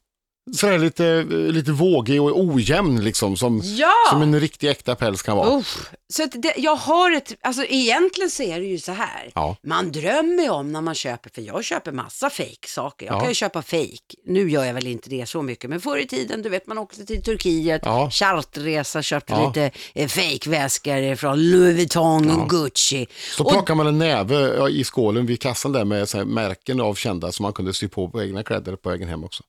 Sådär 0.52 0.78
lite, 0.78 1.22
lite 1.30 1.72
vågig 1.72 2.22
och 2.22 2.40
ojämn 2.40 3.04
liksom, 3.04 3.36
som, 3.36 3.60
Ja! 3.64 3.92
som 4.10 4.22
en 4.22 4.40
riktig 4.40 4.68
äkta 4.70 4.94
päls 4.94 5.22
kan 5.22 5.36
vara. 5.36 5.56
Uff. 5.58 5.90
Så 6.12 6.26
det, 6.32 6.54
jag 6.56 6.76
har 6.76 7.12
ett, 7.12 7.32
alltså 7.42 7.64
egentligen 7.68 8.30
så 8.30 8.42
är 8.42 8.60
det 8.60 8.66
ju 8.66 8.78
så 8.78 8.92
här. 8.92 9.30
Ja. 9.34 9.56
Man 9.66 9.92
drömmer 9.92 10.42
ju 10.42 10.50
om 10.50 10.72
när 10.72 10.80
man 10.80 10.94
köper, 10.94 11.30
för 11.34 11.42
jag 11.42 11.64
köper 11.64 11.92
massa 11.92 12.30
fake-saker. 12.30 13.06
Jag 13.06 13.14
Ja. 13.14 13.20
kan 13.20 13.28
ju 13.28 13.34
köpa 13.34 13.62
fake. 13.62 14.14
Nu 14.26 14.50
gör 14.50 14.64
jag 14.64 14.74
väl 14.74 14.86
inte 14.86 15.10
det 15.10 15.26
så 15.28 15.42
mycket, 15.42 15.70
men 15.70 15.80
förr 15.80 15.98
i 15.98 16.06
tiden, 16.06 16.42
du 16.42 16.48
vet 16.48 16.66
man 16.66 16.78
åkte 16.78 17.06
till 17.06 17.22
Turkiet, 17.22 17.82
Ja. 17.84 18.10
charterresa, 18.10 19.02
köpte 19.02 19.46
lite 19.46 19.70
eh, 19.94 20.08
fake-väskor 20.08 21.16
från 21.16 21.50
Louis 21.50 21.76
Vuitton 21.76 22.30
och 22.40 22.50
Gucci. 22.50 23.06
Så 23.36 23.44
Och- 23.44 23.50
plockar 23.52 23.74
man 23.74 23.86
en 23.86 23.98
näve 23.98 24.68
i 24.70 24.84
skålen 24.84 25.26
vid 25.26 25.40
kassan 25.40 25.72
där 25.72 25.84
med 25.84 26.08
så 26.08 26.24
märken 26.24 26.80
av 26.80 26.94
kända 26.94 27.32
som 27.32 27.42
man 27.42 27.52
kunde 27.52 27.72
sy 27.74 27.88
på 27.88 28.08
på 28.08 28.22
egna 28.22 28.42
kläder 28.42 28.76
på 28.76 28.88
vägen 28.90 29.08
hem 29.08 29.24
också. 29.24 29.42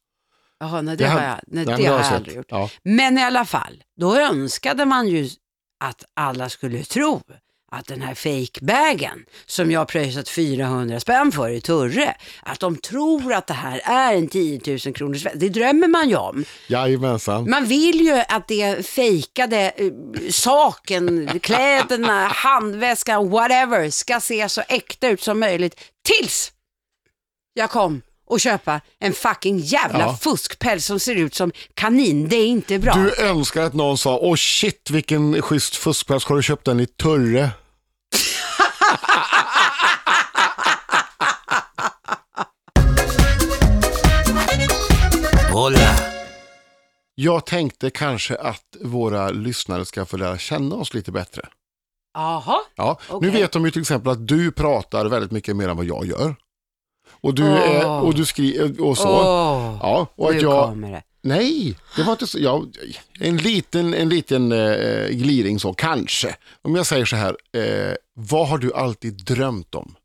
Jaha, 0.59 0.81
nej, 0.81 0.97
det, 0.97 1.03
Det 1.03 1.09
har 1.09 1.21
jag, 1.23 1.39
nej, 1.47 1.65
det 1.65 1.71
men 1.71 1.85
har 1.85 1.93
jag 1.95 2.05
sett. 2.05 2.13
aldrig 2.15 2.35
gjort. 2.35 2.47
Ja. 2.49 2.69
Men 2.83 3.17
i 3.17 3.23
alla 3.23 3.45
fall, 3.45 3.83
då 3.99 4.15
önskade 4.17 4.85
man 4.85 5.07
ju 5.07 5.29
att 5.83 6.03
alla 6.15 6.49
skulle 6.49 6.83
tro 6.83 7.21
att 7.71 7.87
den 7.87 8.01
här 8.01 8.15
fake-bagen 8.15 9.25
som 9.45 9.71
jag 9.71 9.87
pröjsat 9.87 10.29
400 10.29 10.99
spänn 10.99 11.31
för 11.31 11.49
i 11.49 11.61
Turre, 11.61 12.15
att 12.43 12.59
de 12.59 12.75
tror 12.77 13.33
att 13.33 13.47
det 13.47 13.53
här 13.53 13.81
är 13.83 14.13
en 14.15 14.27
10 14.27 14.61
000 14.85 14.93
kronors 14.93 15.25
väska. 15.25 15.39
Det 15.39 15.49
drömmer 15.49 15.87
man 15.87 16.09
ju 16.09 16.15
om. 16.15 16.45
Jajamensan. 16.67 17.49
Man 17.49 17.65
vill 17.65 18.01
ju 18.01 18.21
att 18.29 18.47
det 18.47 18.87
fejkade 18.87 19.73
eh, 19.77 19.91
saken, 20.31 21.39
kläderna, 21.41 22.27
handväskan, 22.27 23.29
whatever, 23.29 23.89
ska 23.89 24.19
se 24.19 24.49
så 24.49 24.61
äkta 24.67 25.07
ut 25.07 25.21
som 25.21 25.39
möjligt. 25.39 25.81
Tills 26.05 26.51
jag 27.53 27.69
kom 27.69 28.01
och 28.27 28.39
köpa 28.39 28.81
en 28.99 29.13
fucking 29.13 29.57
jävla 29.59 29.99
Ja. 29.99 30.17
fuskpäls 30.21 30.85
som 30.85 30.99
ser 30.99 31.15
ut 31.15 31.35
som 31.35 31.51
kanin. 31.73 32.29
Det 32.29 32.35
är 32.35 32.47
inte 32.47 32.79
bra. 32.79 32.93
Du 32.93 33.23
önskar 33.25 33.61
att 33.63 33.73
någon 33.73 33.97
sa, 33.97 34.17
åh 34.17 34.35
shit 34.35 34.89
vilken 34.89 35.41
schysst 35.41 35.75
fuskpäls, 35.75 36.25
har 36.25 36.35
du 36.35 36.43
köpt 36.43 36.65
den 36.65 36.79
i 36.79 36.85
Turre? 36.85 37.49
Hola! 45.53 45.95
Jag 47.15 47.45
tänkte 47.45 47.89
kanske 47.89 48.35
att 48.35 48.63
våra 48.81 49.29
lyssnare 49.29 49.85
ska 49.85 50.05
få 50.05 50.17
lära 50.17 50.37
känna 50.37 50.75
oss 50.75 50.93
lite 50.93 51.11
bättre. 51.11 51.41
Jaha, 52.13 52.59
Ja, 52.75 52.99
Okej. 53.09 53.29
Nu 53.31 53.37
vet 53.39 53.51
de 53.51 53.65
ju 53.65 53.71
till 53.71 53.81
exempel 53.81 54.11
att 54.11 54.27
du 54.27 54.51
pratar 54.51 55.05
väldigt 55.05 55.31
mycket 55.31 55.55
mer 55.55 55.69
än 55.69 55.77
vad 55.77 55.85
jag 55.85 56.05
gör. 56.05 56.35
Och 57.21 57.33
du, 57.35 57.43
och 57.85 58.13
du 58.15 58.25
skriver 58.25 58.81
och 58.83 58.97
så. 58.97 59.09
Åh, 59.09 59.77
Ja, 59.81 60.07
och 60.15 60.29
att 60.29 60.35
nu 60.35 60.41
jag, 60.41 60.69
kommer 60.69 60.91
det. 60.91 61.03
nej, 61.21 61.77
det 61.95 62.03
var 62.03 62.11
inte 62.11 62.27
så, 62.27 62.39
ja, 62.39 62.63
en 63.19 63.37
liten, 63.37 63.93
en 63.93 64.09
liten 64.09 64.51
eh, 64.51 65.07
gliring 65.09 65.59
så, 65.59 65.73
kanske. 65.73 66.35
Om 66.61 66.75
jag 66.75 66.85
säger 66.85 67.05
så 67.05 67.15
här, 67.15 67.37
eh, 67.51 67.93
vad 68.13 68.47
har 68.47 68.57
du 68.57 68.73
alltid 68.73 69.13
drömt 69.25 69.75
om? 69.75 69.95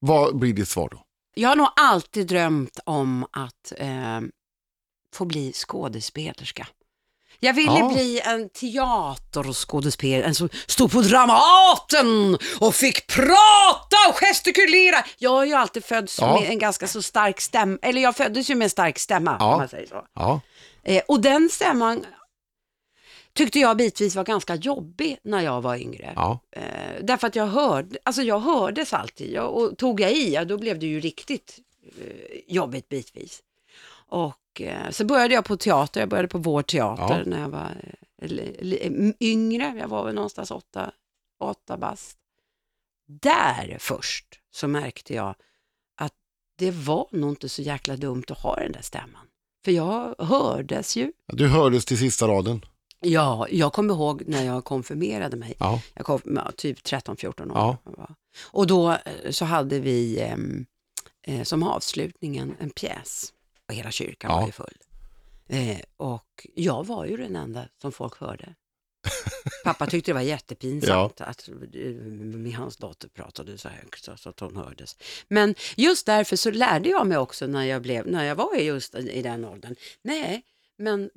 Vad 0.00 0.36
blir 0.38 0.52
ditt 0.52 0.68
svar 0.68 0.88
då? 0.92 1.02
Jag 1.34 1.48
har 1.48 1.56
nog 1.56 1.68
alltid 1.76 2.26
drömt 2.26 2.78
om 2.84 3.26
att 3.30 3.72
eh, 3.76 4.20
få 5.14 5.24
bli 5.24 5.52
skådespelerska. 5.52 6.66
Jag 7.40 7.52
ville 7.54 7.78
Ja. 7.78 7.88
bli 7.94 8.20
en 8.24 8.48
teaterskådespelare, 8.48 10.24
en 10.28 10.34
som 10.34 10.48
stod 10.66 10.92
på 10.92 11.00
Dramaten 11.00 12.38
och 12.60 12.74
fick 12.74 13.06
prata 13.06 13.96
och 14.08 14.14
gestikulera. 14.16 15.04
Jag 15.18 15.42
är 15.42 15.46
ju 15.46 15.54
alltid 15.54 15.84
född 15.84 16.10
Ja. 16.20 16.40
med 16.40 16.50
en 16.50 16.58
ganska 16.58 16.86
så 16.86 17.02
stark 17.02 17.40
stämma, 17.40 17.78
eller 17.82 18.02
jag 18.02 18.16
föddes 18.16 18.50
ju 18.50 18.54
med 18.54 18.64
en 18.66 18.70
stark 18.70 18.98
stämma 18.98 19.36
Ja. 19.40 19.52
om 19.52 19.58
man 19.58 19.68
säger 19.68 19.86
så. 19.86 20.04
Ja, 20.14 20.40
Eh, 20.82 21.02
och 21.08 21.20
den 21.20 21.48
stämman 21.52 22.06
tyckte 23.34 23.58
jag 23.58 23.76
bitvis 23.76 24.16
var 24.16 24.24
ganska 24.24 24.54
jobbig 24.54 25.18
när 25.24 25.40
jag 25.40 25.60
var 25.60 25.76
yngre. 25.76 26.12
ja, 26.16 26.38
Eh, 26.52 26.62
därför 27.02 27.26
att 27.26 27.36
jag 27.36 27.46
hörde, 27.46 27.98
alltså 28.04 28.22
jag 28.22 28.38
hördes 28.40 28.92
alltid 28.92 29.32
jag, 29.32 29.52
och 29.56 29.78
tog 29.78 30.00
jag 30.00 30.12
i, 30.12 30.32
ja, 30.34 30.44
då 30.44 30.58
blev 30.58 30.78
det 30.78 30.86
ju 30.86 31.00
riktigt 31.00 31.58
eh, 32.00 32.54
jobbigt 32.54 32.88
bitvis. 32.88 33.40
Och 34.08 34.34
eh, 34.60 34.90
så 34.90 35.04
började 35.04 35.34
jag 35.34 35.44
på 35.44 35.56
teater, 35.56 36.00
jag 36.00 36.08
började 36.08 36.28
på 36.28 36.38
vår 36.38 36.62
teater 36.62 37.18
Ja. 37.18 37.22
när 37.26 37.40
jag 37.40 37.48
var 37.48 37.76
eh, 38.22 39.12
yngre, 39.20 39.74
jag 39.80 39.88
var 39.88 40.04
väl 40.04 40.14
någonstans 40.14 40.50
åtta, 40.50 40.92
åtta 41.40 41.76
bast. 41.76 42.16
Där 43.06 43.76
först 43.80 44.26
så 44.50 44.68
märkte 44.68 45.14
jag 45.14 45.34
att 46.00 46.12
det 46.58 46.70
var 46.70 47.06
nog 47.12 47.30
inte 47.30 47.48
så 47.48 47.62
jäkla 47.62 47.96
dumt 47.96 48.24
att 48.28 48.38
ha 48.38 48.56
den 48.56 48.72
där 48.72 48.82
stämman. 48.82 49.26
För 49.64 49.72
jag 49.72 50.14
hördes 50.18 50.96
ju. 50.96 51.12
du 51.26 51.48
hördes 51.48 51.84
till 51.84 51.98
sista 51.98 52.28
raden. 52.28 52.64
Ja, 53.00 53.46
jag 53.50 53.72
kommer 53.72 53.94
ihåg 53.94 54.22
när 54.26 54.44
jag 54.44 54.64
konfirmerade 54.64 55.36
mig. 55.36 55.54
Ja, 55.58 55.82
Jag 55.94 56.06
kom 56.06 56.20
ja, 56.24 56.50
typ 56.56 56.78
13-14 56.78 57.50
år. 57.50 57.76
Ja. 57.96 58.08
Och 58.50 58.66
då 58.66 58.90
eh, 58.92 59.30
så 59.30 59.44
hade 59.44 59.80
vi 59.80 60.20
ehm, 60.20 60.66
eh, 61.22 61.42
som 61.42 61.62
avslutningen 61.62 62.56
en 62.60 62.70
pjäs. 62.70 63.32
Och 63.68 63.74
hela 63.74 63.90
kyrkan 63.90 64.30
Ja. 64.30 64.38
var 64.40 64.46
ju 64.46 64.52
full. 64.52 64.78
Eh, 65.48 65.80
och 65.96 66.46
jag 66.54 66.86
var 66.86 67.04
ju 67.06 67.16
den 67.16 67.36
enda 67.36 67.68
som 67.80 67.92
folk 67.92 68.20
hörde. 68.20 68.54
Pappa 69.64 69.86
tyckte 69.86 70.10
det 70.10 70.14
var 70.14 70.20
jättepinsamt 70.20 71.20
att 71.20 71.48
eh, 71.48 71.54
med 71.94 72.52
hans 72.54 72.76
dotter 72.76 73.08
pratade 73.08 73.58
så 73.58 73.68
högt 73.68 74.04
så, 74.04 74.28
att 74.28 74.40
hon 74.40 74.56
hördes. 74.56 74.96
Men 75.28 75.54
just 75.76 76.06
därför 76.06 76.36
så 76.36 76.50
lärde 76.50 76.88
jag 76.88 77.06
mig 77.06 77.18
också 77.18 77.46
när 77.46 77.64
jag, 77.64 77.82
blev, 77.82 78.06
när 78.06 78.24
jag 78.24 78.34
var 78.34 78.54
just 78.54 78.94
i 78.94 79.10
i 79.10 79.22
den 79.22 79.44
åldern. 79.44 79.74
Nej, 80.02 80.42
men 80.76 81.10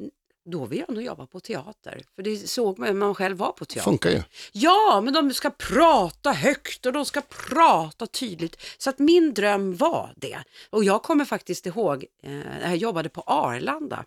då 0.46 0.66
vill 0.66 0.80
jag 0.80 0.90
nog 0.90 1.04
jobba 1.04 1.28
på 1.28 1.40
teater. 1.40 2.04
För 2.16 2.24
det 2.24 2.38
såg 2.38 2.80
man 2.80 2.88
när 2.88 2.94
man 2.94 3.16
själv 3.16 3.38
var 3.38 3.52
på 3.52 3.66
teater. 3.66 3.92
funkar 3.92 4.10
ju. 4.10 4.24
Ja, 4.52 5.02
men 5.04 5.14
de 5.14 5.34
ska 5.34 5.50
prata 5.50 6.32
högt 6.32 6.86
och 6.86 6.94
de 6.94 7.06
ska 7.06 7.22
prata 7.22 8.08
tydligt. 8.08 8.58
Så 8.78 8.90
att 8.90 9.00
min 9.00 9.34
dröm 9.34 9.76
var 9.76 10.14
det. 10.18 10.44
Och 10.70 10.84
jag 10.84 11.04
kommer 11.04 11.26
faktiskt 11.26 11.66
ihåg, 11.66 12.06
eh, 12.24 12.30
när 12.32 12.68
jag 12.70 12.78
jobbade 12.78 13.10
på 13.10 13.22
Arlanda, 13.22 14.06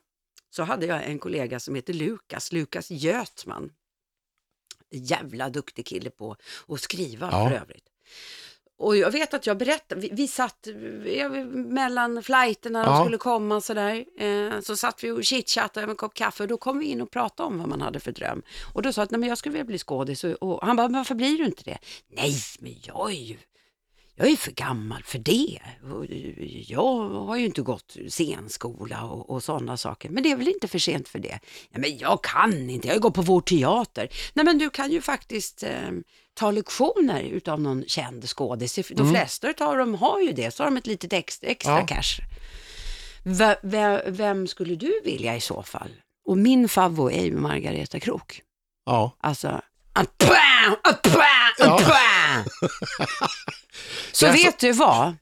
så 0.50 0.62
hade 0.62 0.86
jag 0.86 1.04
en 1.04 1.18
kollega 1.18 1.60
som 1.60 1.74
heter 1.74 1.92
Lukas, 1.92 2.52
Lukas 2.52 2.90
Götman. 2.90 3.70
Jävla 4.90 5.48
duktig 5.50 5.86
kille 5.86 6.10
på 6.10 6.36
att 6.68 6.80
skriva 6.80 7.28
Ja. 7.32 7.48
för 7.48 7.56
övrigt. 7.56 7.84
Och 8.78 8.96
jag 8.96 9.10
vet 9.10 9.34
att 9.34 9.46
jag 9.46 9.58
berättade, 9.58 10.00
vi, 10.00 10.10
vi 10.12 10.28
satt 10.28 10.66
eh, 10.66 11.30
mellan 11.54 12.22
flighterna, 12.22 12.84
de 12.84 12.90
Ja. 12.92 13.00
skulle 13.04 13.18
komma 13.18 13.60
sådär. 13.60 14.04
Eh, 14.18 14.60
så 14.60 14.76
satt 14.76 15.04
vi 15.04 15.10
och 15.10 15.24
chitchattade 15.24 15.84
över 15.84 15.90
en 15.92 15.96
kopp 15.96 16.14
kaffe 16.14 16.42
och 16.42 16.48
då 16.48 16.56
kom 16.56 16.78
vi 16.78 16.86
in 16.86 17.00
och 17.00 17.10
pratade 17.10 17.46
om 17.46 17.58
vad 17.58 17.68
man 17.68 17.80
hade 17.80 18.00
för 18.00 18.12
dröm. 18.12 18.42
Och 18.74 18.82
då 18.82 18.92
sa 18.92 19.00
jag 19.00 19.04
att 19.04 19.10
Nej, 19.10 19.20
men 19.20 19.28
jag 19.28 19.38
skulle 19.38 19.52
vilja 19.52 19.64
bli 19.64 19.78
skådis 19.78 20.24
och, 20.24 20.42
och 20.42 20.66
han 20.66 20.76
bara, 20.76 20.88
men 20.88 20.96
varför 21.00 21.14
blir 21.14 21.38
du 21.38 21.44
inte 21.44 21.62
det? 21.64 21.78
Nej, 22.08 22.32
men 22.58 22.74
jag 22.82 23.10
är 23.10 23.14
ju 23.24 23.36
jag 24.16 24.28
är 24.28 24.36
för 24.36 24.50
gammal 24.52 25.02
för 25.02 25.18
det. 25.18 25.58
Jag 26.68 27.08
har 27.08 27.36
ju 27.36 27.46
inte 27.46 27.62
gått 27.62 27.96
scenskola 28.08 29.02
och, 29.04 29.30
och 29.30 29.44
sådana 29.44 29.76
saker. 29.76 30.08
Men 30.10 30.22
det 30.22 30.30
är 30.30 30.36
väl 30.36 30.48
inte 30.48 30.68
för 30.68 30.78
sent 30.78 31.08
för 31.08 31.18
det? 31.18 31.38
Nej, 31.70 31.80
men 31.90 31.98
jag 31.98 32.24
kan 32.24 32.70
inte, 32.70 32.88
jag 32.88 33.00
går 33.00 33.10
på 33.10 33.22
vår 33.22 33.40
teater. 33.40 34.08
Nej, 34.34 34.44
men 34.44 34.58
du 34.58 34.70
kan 34.70 34.90
ju 34.92 35.00
faktiskt 35.00 35.62
eh, 35.62 35.70
ta 36.34 36.50
lektioner 36.50 37.22
utav 37.22 37.60
någon 37.60 37.84
känd 37.86 38.28
skådis. 38.28 38.78
De 38.90 39.10
flesta 39.10 39.48
av 39.60 39.76
dem 39.76 39.94
har 39.94 40.20
ju 40.20 40.32
det, 40.32 40.54
så 40.54 40.62
har 40.62 40.70
de 40.70 40.76
ett 40.76 40.86
litet 40.86 41.12
extra, 41.12 41.48
extra 41.50 41.78
Ja. 41.78 41.86
cash. 41.86 42.20
V- 43.24 43.56
ve- 43.62 44.02
vem 44.10 44.46
skulle 44.46 44.74
du 44.74 45.00
vilja 45.04 45.36
i 45.36 45.40
så 45.40 45.62
fall? 45.62 45.90
Och 46.26 46.38
min 46.38 46.68
favvo 46.68 47.10
är 47.10 47.24
ju 47.24 47.36
Margareta 47.36 48.00
Krook. 48.00 48.40
Ja, 48.86 49.16
Alltså, 49.20 49.60
apam, 49.92 50.76
apam, 50.82 51.22
Ja. 51.58 51.80
Så 54.12 54.24
Det 54.26 54.32
är 54.32 54.36
så- 54.36 54.44
vet 54.44 54.58
du 54.58 54.72
vad? 54.72 55.14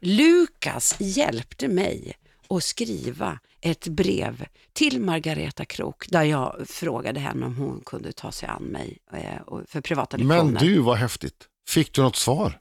Lukas 0.00 0.96
hjälpte 0.98 1.68
mig 1.68 2.12
att 2.48 2.64
skriva 2.64 3.38
ett 3.60 3.86
brev 3.88 4.44
till 4.72 5.00
Margareta 5.00 5.64
Krook 5.64 6.04
där 6.08 6.22
jag 6.22 6.56
frågade 6.68 7.20
henne 7.20 7.46
om 7.46 7.56
hon 7.56 7.82
kunde 7.86 8.12
ta 8.12 8.32
sig 8.32 8.48
an 8.48 8.62
mig 8.62 8.98
eh, 9.12 9.58
för 9.66 9.80
privata 9.80 10.16
lektioner. 10.16 10.44
men 10.44 10.54
du 10.54 10.78
var 10.78 10.94
häftigt. 10.96 11.46
Fick 11.68 11.92
du 11.94 12.02
något 12.02 12.16
svar? 12.16 12.60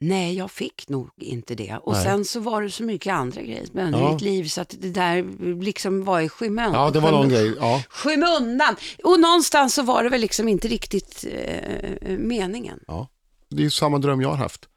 Nej, 0.00 0.36
jag 0.36 0.50
fick 0.50 0.88
nog 0.88 1.10
inte 1.16 1.54
det. 1.54 1.76
Och 1.82 1.92
Nej. 1.92 2.04
sen 2.04 2.24
så 2.24 2.40
var 2.40 2.62
det 2.62 2.70
så 2.70 2.82
mycket 2.82 3.12
andra 3.12 3.42
grejer 3.42 3.66
med 3.72 3.92
Ja. 3.94 4.12
mitt 4.12 4.20
liv 4.22 4.44
så 4.44 4.60
att 4.60 4.74
det 4.80 4.90
där 4.90 5.24
liksom 5.62 6.04
var 6.04 6.20
i 6.20 6.28
skymun. 6.28 6.72
Ja, 6.72 6.90
det 6.90 7.00
var 7.00 7.10
någon 7.12 7.28
grej. 7.28 7.54
Ja, 7.60 7.82
Skymundan. 7.88 8.76
Och 9.04 9.20
någonstans 9.20 9.74
så 9.74 9.82
var 9.82 10.02
det 10.04 10.08
väl 10.10 10.20
liksom 10.20 10.48
inte 10.48 10.68
riktigt 10.68 11.24
eh, 11.32 12.18
meningen. 12.18 12.80
ja. 12.86 13.08
Det 13.56 13.64
är 13.64 13.68
samma 13.70 13.98
dröm 13.98 14.20
jag 14.20 14.28
har 14.28 14.36
haft. 14.36 14.68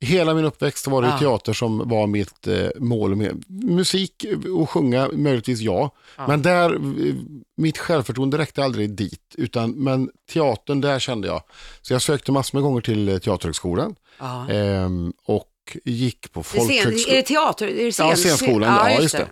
Hela 0.00 0.34
min 0.34 0.44
uppväxt 0.44 0.86
var 0.86 1.02
det 1.02 1.08
Ja. 1.08 1.18
teater 1.18 1.52
som 1.52 1.88
var 1.88 2.06
mitt 2.06 2.46
eh, 2.46 2.68
mål. 2.78 3.16
Med. 3.16 3.44
Musik 3.48 4.24
och 4.60 4.70
sjunga, 4.70 5.08
möjligtvis 5.12 5.60
ja. 5.60 5.90
Men 6.28 6.42
där, 6.42 6.74
eh, 6.74 7.14
mitt 7.56 7.78
självförtroende 7.78 8.38
räckte 8.38 8.64
aldrig 8.64 8.90
dit. 8.90 9.34
Utan, 9.36 9.70
men 9.70 10.10
teatern, 10.32 10.80
där 10.80 10.98
kände 10.98 11.28
jag. 11.28 11.42
Så 11.82 11.92
jag 11.92 12.02
sökte 12.02 12.32
massor 12.32 12.58
med 12.58 12.62
gånger 12.62 12.80
till 12.80 13.08
eh, 13.08 13.18
Teaterhögskolan. 13.18 13.94
Ja. 14.18 14.48
Ehm, 14.50 15.12
och 15.26 15.48
gick 15.84 16.32
på 16.32 16.42
folkhögskolan. 16.42 16.98
är 17.08 17.16
det 17.16 17.22
teater? 17.22 17.66
Är 17.68 17.84
det 17.84 17.92
scen, 17.92 18.08
Ja, 18.08 18.16
scenskolan. 18.16 18.90
Ja, 18.90 19.00
just 19.00 19.16
det. 19.16 19.26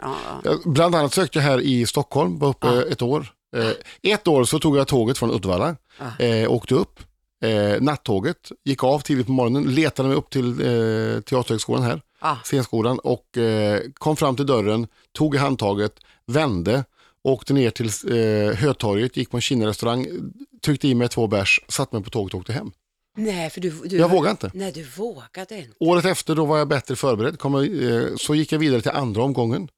Ja, 0.45 0.57
Bland 0.65 0.95
annat 0.95 1.15
sökte 1.15 1.39
jag 1.39 1.45
här 1.45 1.61
i 1.61 1.87
Stockholm, 1.87 2.39
var 2.39 2.49
uppe 2.49 2.69
ett 2.91 3.03
år. 3.03 3.27
Eh, 3.57 4.13
ett 4.13 4.29
år 4.29 4.45
så 4.45 4.59
tog 4.59 4.77
jag 4.77 4.87
tåget 4.89 5.19
från 5.19 5.31
Uddevalla, 5.31 5.77
eh, 6.19 6.51
åkte 6.53 6.75
upp, 6.75 7.01
eh, 7.45 7.81
nattåget, 7.81 8.53
gick 8.65 8.85
av 8.85 8.99
tidigt 9.01 9.27
på 9.27 9.33
morgonen, 9.33 9.75
letade 9.75 10.09
mig 10.09 10.19
upp 10.19 10.31
till 10.31 10.49
eh, 10.51 11.21
Teaterhögskolan 11.21 11.83
här, 11.83 12.03
Ja. 12.21 12.39
scenskolan 12.45 12.99
och 12.99 13.39
eh, 13.39 13.81
kom 13.95 14.17
fram 14.17 14.37
till 14.37 14.47
dörren, 14.47 14.87
tog 15.13 15.35
i 15.35 15.39
handtaget, 15.39 15.93
vände, 16.27 16.85
åkte 17.25 17.53
ner 17.53 17.71
till 17.71 17.87
eh, 17.87 18.55
Hötorget, 18.57 19.17
gick 19.17 19.31
på 19.31 19.37
en 19.37 19.41
Kina-restaurang, 19.41 20.07
tryckte 20.65 20.89
i 20.89 20.95
mig 20.95 21.09
två 21.09 21.27
bärs, 21.27 21.61
satte 21.69 21.95
mig 21.97 22.05
på 22.05 22.11
tåget 22.11 22.35
och 22.35 22.41
åkte 22.41 22.53
hem. 22.53 22.73
Nej, 23.17 23.51
för 23.51 23.61
du, 23.61 23.71
du... 23.85 23.97
Jag 23.97 24.11
vågade 24.11 24.31
inte. 24.31 24.51
Nej, 24.55 24.73
du 24.73 24.83
vågade 24.83 25.59
inte. 25.59 25.67
Året 25.81 26.05
efter 26.05 26.35
då 26.35 26.45
var 26.45 26.59
jag 26.59 26.69
bättre 26.69 26.97
förberedd. 26.97 27.39
Kom, 27.39 27.55
eh, 27.55 28.17
så 28.17 28.35
gick 28.35 28.53
jag 28.53 28.59
vidare 28.59 28.81
till 28.81 28.91
andra 28.91 29.23
omgången. 29.23 29.69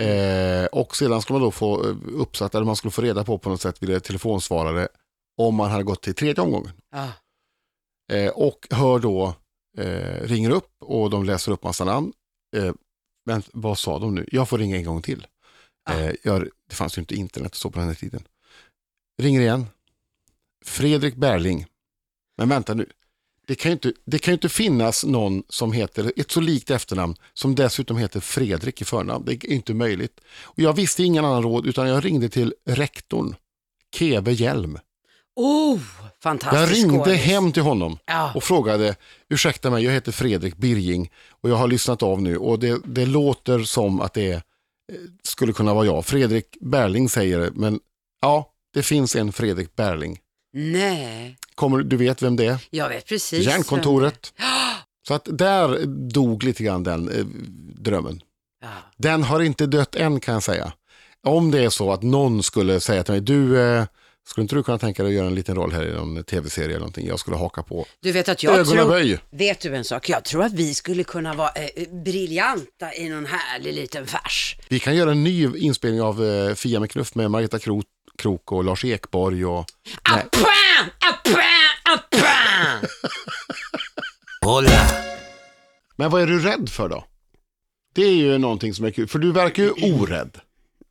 Eh, 0.00 0.64
och 0.72 0.96
sedan 0.96 1.22
ska 1.22 1.32
man 1.34 1.42
då 1.42 1.50
få 1.50 1.84
eh, 1.88 1.96
uppsatt, 2.14 2.54
eller 2.54 2.64
man 2.66 2.76
skulle 2.76 2.90
få 2.92 3.02
reda 3.02 3.24
på 3.24 3.38
på 3.38 3.50
något 3.50 3.60
sätt 3.60 3.76
vid 3.82 4.02
telefonsvarare 4.02 4.88
om 5.46 5.54
man 5.54 5.70
hade 5.70 5.84
gått 5.84 6.02
till 6.02 6.14
tredje 6.14 6.42
omgången. 6.42 6.72
Ja. 6.90 7.12
Eh, 8.12 8.30
och 8.30 8.66
hör 8.70 8.98
då, 8.98 9.34
eh, 9.78 10.22
ringer 10.22 10.50
upp 10.50 10.72
och 10.78 11.10
de 11.10 11.24
läser 11.24 11.52
upp 11.52 11.62
massa 11.62 11.84
namn. 11.84 12.12
Eh, 12.56 12.72
men 13.26 13.42
vad 13.52 13.78
sa 13.78 13.98
de 13.98 14.14
nu? 14.14 14.26
Jag 14.32 14.48
får 14.48 14.58
ringa 14.58 14.76
en 14.76 14.84
gång 14.84 15.02
till. 15.02 15.26
Ja. 15.84 16.00
Eh, 16.00 16.14
jag, 16.22 16.48
det 16.68 16.74
fanns 16.74 16.98
ju 16.98 17.00
inte 17.00 17.14
internet 17.14 17.52
och 17.52 17.56
så 17.56 17.70
på 17.70 17.78
den 17.78 17.88
här 17.88 17.94
tiden. 17.94 18.22
Ringer 19.22 19.40
igen. 19.40 19.66
Fredrik 20.64 21.16
Berling. 21.16 21.66
Men 22.38 22.48
vänta 22.48 22.74
nu. 22.74 22.86
Det 23.46 23.54
kan, 23.54 23.70
ju 23.70 23.72
inte, 23.72 23.92
det 24.04 24.18
kan 24.18 24.34
inte 24.34 24.48
finnas 24.48 25.04
någon 25.04 25.42
som 25.48 25.72
heter 25.72 26.12
ett 26.16 26.30
så 26.30 26.40
likt 26.40 26.70
efternamn 26.70 27.16
som 27.32 27.54
dessutom 27.54 27.96
heter 27.96 28.20
Fredrik 28.20 28.82
i 28.82 28.84
förnamn. 28.84 29.24
Det 29.24 29.32
är 29.32 29.46
inte 29.46 29.74
möjligt. 29.74 30.20
Och 30.42 30.58
jag 30.58 30.72
visste 30.72 31.02
ingen 31.02 31.24
annan 31.24 31.42
råd 31.42 31.66
utan 31.66 31.88
jag 31.88 32.04
ringde 32.04 32.28
till 32.28 32.54
rektorn, 32.64 33.34
Keve 33.94 34.32
Hjelm. 34.32 34.78
Oh, 35.36 35.78
fantastisk 36.22 36.62
Jag 36.62 36.72
ringde 36.72 37.04
skådis. 37.04 37.20
hem 37.20 37.52
till 37.52 37.62
honom 37.62 37.98
Ja. 38.06 38.32
och 38.34 38.44
frågade, 38.44 38.96
ursäkta 39.28 39.70
mig, 39.70 39.84
jag 39.84 39.92
heter 39.92 40.12
Fredrik 40.12 40.56
Birging 40.56 41.10
och 41.30 41.50
jag 41.50 41.56
har 41.56 41.68
lyssnat 41.68 42.02
av 42.02 42.22
nu 42.22 42.36
och 42.36 42.58
det, 42.58 42.80
det 42.84 43.06
låter 43.06 43.58
som 43.58 44.00
att 44.00 44.14
det 44.14 44.32
eh, 44.32 44.40
skulle 45.22 45.52
kunna 45.52 45.74
vara 45.74 45.86
jag. 45.86 46.06
Fredrik 46.06 46.56
Berling 46.60 47.08
säger 47.08 47.38
det, 47.38 47.50
men 47.54 47.80
ja, 48.22 48.50
det 48.74 48.82
finns 48.82 49.16
en 49.16 49.32
Fredrik 49.32 49.76
Berling. 49.76 50.18
Nej, 50.52 51.36
Kommer, 51.54 51.78
du 51.78 51.96
vet 51.96 52.22
vem 52.22 52.36
det 52.36 52.46
är? 52.46 52.58
jag 52.70 52.88
vet 52.88 53.06
precis. 53.06 53.46
Järnkontoret. 53.46 54.32
Så 55.08 55.14
att 55.14 55.28
där 55.32 55.86
dog 55.86 56.44
lite 56.44 56.62
grann 56.62 56.82
den 56.84 57.08
eh, 57.08 57.24
drömmen. 57.80 58.20
Ja. 58.62 58.68
Den 58.96 59.22
har 59.22 59.40
inte 59.40 59.66
dött 59.66 59.94
än 59.96 60.20
kan 60.20 60.34
jag 60.34 60.42
säga. 60.42 60.72
Om 61.26 61.50
det 61.50 61.64
är 61.64 61.68
så 61.70 61.92
att 61.92 62.02
någon 62.02 62.42
skulle 62.42 62.80
säga 62.80 63.02
till 63.02 63.12
mig, 63.12 63.20
du, 63.20 63.60
eh, 63.60 63.84
skulle 64.28 64.42
inte 64.42 64.54
du 64.54 64.62
kunna 64.62 64.78
tänka 64.78 65.02
dig 65.02 65.10
att 65.10 65.16
göra 65.16 65.26
en 65.26 65.34
liten 65.34 65.56
roll 65.56 65.72
här 65.72 65.86
i 65.86 65.92
någon 65.92 66.24
tv-serie 66.24 66.68
eller 66.68 66.78
någonting? 66.78 67.06
Jag 67.06 67.18
skulle 67.20 67.36
haka 67.36 67.62
på. 67.62 67.86
Du 68.00 68.12
vet 68.12 68.28
att 68.28 68.42
jag 68.42 68.52
Ögon 68.54 68.78
och 68.78 68.88
tror, 68.88 69.18
vet 69.36 69.60
du 69.60 69.76
en 69.76 69.84
sak? 69.84 70.08
Jag 70.08 70.24
tror 70.24 70.44
att 70.44 70.52
vi 70.52 70.74
skulle 70.74 71.04
kunna 71.04 71.34
vara 71.34 71.50
eh, 71.50 71.88
briljanta 72.04 72.94
i 72.94 73.08
någon 73.08 73.26
härlig 73.26 73.74
liten 73.74 74.06
färs. 74.06 74.56
Vi 74.68 74.80
kan 74.80 74.96
göra 74.96 75.10
en 75.10 75.24
ny 75.24 75.56
inspelning 75.56 76.02
av 76.02 76.24
eh, 76.24 76.54
Fia 76.54 76.80
med 76.80 76.90
knuff 76.90 77.14
med 77.14 77.30
Margareta 77.30 77.58
Krok, 77.58 77.84
Krok 78.18 78.52
och 78.52 78.64
Lars 78.64 78.84
Ekborg. 78.84 79.44
Och, 79.46 79.66
Appa! 80.02 80.48
Appa! 81.00 81.42
Appa! 81.84 82.86
Hola. 84.44 84.90
men 85.96 86.10
vad 86.10 86.22
är 86.22 86.26
du 86.26 86.40
rädd 86.42 86.68
för 86.68 86.88
då? 86.88 87.04
Det 87.94 88.02
är 88.02 88.12
ju 88.12 88.38
någonting 88.38 88.74
som 88.74 88.84
är 88.84 88.90
kul, 88.90 89.08
för 89.08 89.18
du 89.18 89.32
verkar 89.32 89.62
ju 89.62 89.70
orädd. 90.00 90.40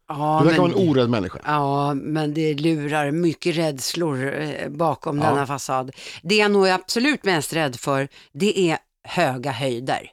Ja, 0.09 0.39
Du 0.41 0.47
verkar 0.47 0.61
vara 0.61 0.71
en 0.71 0.89
orädd 0.89 1.09
människa. 1.09 1.39
ja, 1.45 1.93
men 1.93 2.33
det 2.33 2.53
lurar 2.53 3.11
mycket 3.11 3.57
rädslor 3.57 4.33
eh, 4.41 4.69
bakom 4.69 5.17
Ja. 5.21 5.23
denna 5.29 5.47
fasad. 5.47 5.91
Det 6.23 6.35
jag 6.35 6.51
nog 6.51 6.67
är 6.67 6.73
absolut 6.73 7.23
mest 7.23 7.53
rädd 7.53 7.75
för, 7.79 8.07
det 8.33 8.59
är 8.71 8.77
höga 9.07 9.51
höjder. 9.51 10.09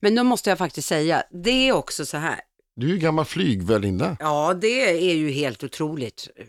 Men 0.00 0.14
då 0.14 0.24
måste 0.24 0.50
jag 0.50 0.58
faktiskt 0.58 0.88
säga, 0.88 1.22
det 1.44 1.68
är 1.68 1.72
också 1.72 2.06
så 2.06 2.16
här. 2.16 2.40
Du 2.76 2.86
är 2.86 2.90
ju 2.90 2.98
gammal 2.98 3.24
flygvärdinna. 3.24 4.16
Ja, 4.20 4.54
det 4.60 4.90
är 5.10 5.14
ju 5.14 5.30
helt 5.30 5.64
otroligt. 5.64 6.28
Eh, 6.36 6.44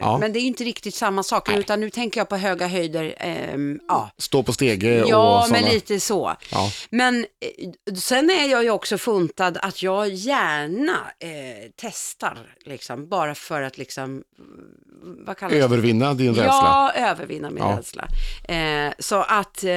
Ja. 0.00 0.18
Men 0.18 0.32
det 0.32 0.38
är 0.38 0.40
ju 0.40 0.46
inte 0.46 0.64
riktigt 0.64 0.94
samma 0.94 1.22
sak, 1.22 1.52
utan 1.52 1.80
nu 1.80 1.90
tänker 1.90 2.20
jag 2.20 2.28
på 2.28 2.36
höga 2.36 2.66
höjder. 2.66 3.14
ehm, 3.18 3.80
ja, 3.88 4.10
Stå 4.18 4.42
på 4.42 4.52
stege 4.52 5.04
ja 5.08 5.44
och 5.44 5.50
men 5.50 5.58
sådana. 5.60 5.74
lite 5.74 6.00
så. 6.00 6.36
Ja. 6.50 6.70
Men 6.90 7.26
eh, 7.40 7.94
sen 7.94 8.30
är 8.30 8.50
jag 8.50 8.64
ju 8.64 8.70
också 8.70 8.98
funtad 8.98 9.58
att 9.62 9.82
jag 9.82 10.08
gärna 10.08 10.96
eh, 11.18 11.70
testar, 11.76 12.54
liksom, 12.64 13.08
bara 13.08 13.34
för 13.34 13.62
att 13.62 13.78
liksom, 13.78 14.22
vad 15.26 15.36
kallas? 15.36 15.54
Övervinna 15.54 16.14
din 16.14 16.28
rädsla. 16.34 16.44
Ja, 16.46 16.92
övervinna 16.96 17.50
min 17.50 17.62
Ja. 17.62 17.76
rädsla. 17.78 18.08
Eh, 18.54 18.92
så 18.98 19.16
att 19.22 19.64
eh, 19.64 19.70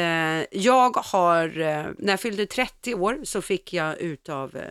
jag 0.52 0.96
har, 0.98 1.60
eh, 1.60 1.86
när 1.98 2.14
jag 2.14 2.20
fyllde 2.20 2.46
30 2.46 2.94
år 2.96 3.18
så 3.24 3.42
fick 3.42 3.74
jag 3.74 3.98
utav 4.02 4.56
eh, 4.56 4.62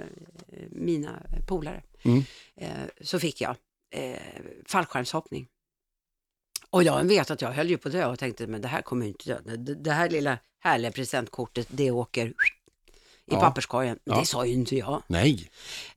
mina 0.71 1.23
polare, 1.47 1.83
Mm. 2.03 2.23
eh, 2.57 2.71
så 3.01 3.19
fick 3.19 3.41
jag 3.41 3.57
eh, 3.91 4.17
fallskärmshoppning. 4.67 5.49
Och 6.71 6.83
jag 6.83 7.05
vet 7.05 7.31
att 7.31 7.43
jag 7.43 7.51
höll 7.53 7.71
ju 7.71 7.79
på 7.79 7.89
dö 7.89 8.07
och 8.07 8.19
tänkte, 8.19 8.47
men 8.47 8.61
det 8.63 8.69
här 8.69 8.83
kommer 8.83 9.07
ju 9.07 9.13
inte 9.13 9.25
dö. 9.43 9.57
Det, 9.57 9.75
det 9.75 9.93
här 9.93 10.11
lilla 10.11 10.39
härliga 10.61 10.93
presentkortet, 10.93 11.67
det 11.71 11.91
åker 11.91 12.27
i 12.27 12.33
Ja. 13.25 13.41
papperskorgen. 13.41 13.99
Men 14.05 14.15
Ja. 14.15 14.21
det 14.21 14.27
sa 14.27 14.47
ju 14.47 14.53
inte 14.53 14.77
jag. 14.77 15.03
Nej. 15.07 15.51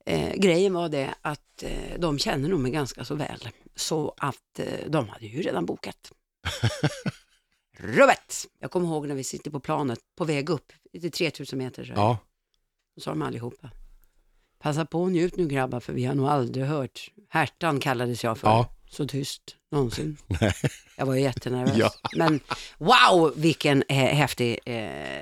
Eh, 0.06 0.34
grejen 0.36 0.74
var 0.74 0.90
det 0.90 1.16
att 1.22 1.64
eh, 1.64 2.00
de 2.00 2.20
känner 2.20 2.50
nog 2.50 2.60
mig 2.60 2.72
ganska 2.72 3.06
så 3.06 3.16
väl. 3.16 3.50
Så 3.76 4.14
att 4.18 4.60
eh, 4.60 4.90
de 4.90 5.10
hade 5.10 5.26
ju 5.28 5.42
redan 5.42 5.66
bokat. 5.66 6.12
Rubbet! 7.78 8.46
Jag 8.60 8.72
kommer 8.72 8.88
ihåg 8.88 9.08
när 9.08 9.16
vi 9.16 9.24
sitter 9.24 9.52
på 9.52 9.60
planet 9.60 10.00
på 10.16 10.26
väg 10.26 10.50
upp, 10.50 10.74
till 10.92 11.12
3000 11.12 11.60
meter. 11.60 11.86
Så, 11.86 11.94
Ja. 11.96 12.18
så 12.96 13.02
sa 13.02 13.10
de 13.12 13.22
allihopa. 13.22 13.72
Passa 14.60 14.86
på 14.86 15.02
och 15.02 15.12
njut 15.12 15.36
nu 15.38 15.48
grabbar, 15.48 15.80
för 15.80 15.94
vi 15.94 16.06
har 16.06 16.16
nog 16.16 16.28
aldrig 16.28 16.66
hört. 16.66 17.12
Härtan 17.30 17.80
kallades 17.80 18.24
jag 18.24 18.38
för. 18.38 18.48
Ja. 18.48 18.70
Så 18.90 19.08
tyst 19.08 19.42
någonsin. 19.72 20.18
Nej. 20.42 20.54
Jag 20.96 21.06
var 21.06 21.16
ju 21.16 21.22
jättenervös. 21.22 21.78
Ja. 21.78 21.92
Men 22.16 22.40
wow, 22.78 23.34
vilken 23.36 23.84
eh, 23.90 23.96
häftig, 23.98 24.60
eh, 24.66 24.74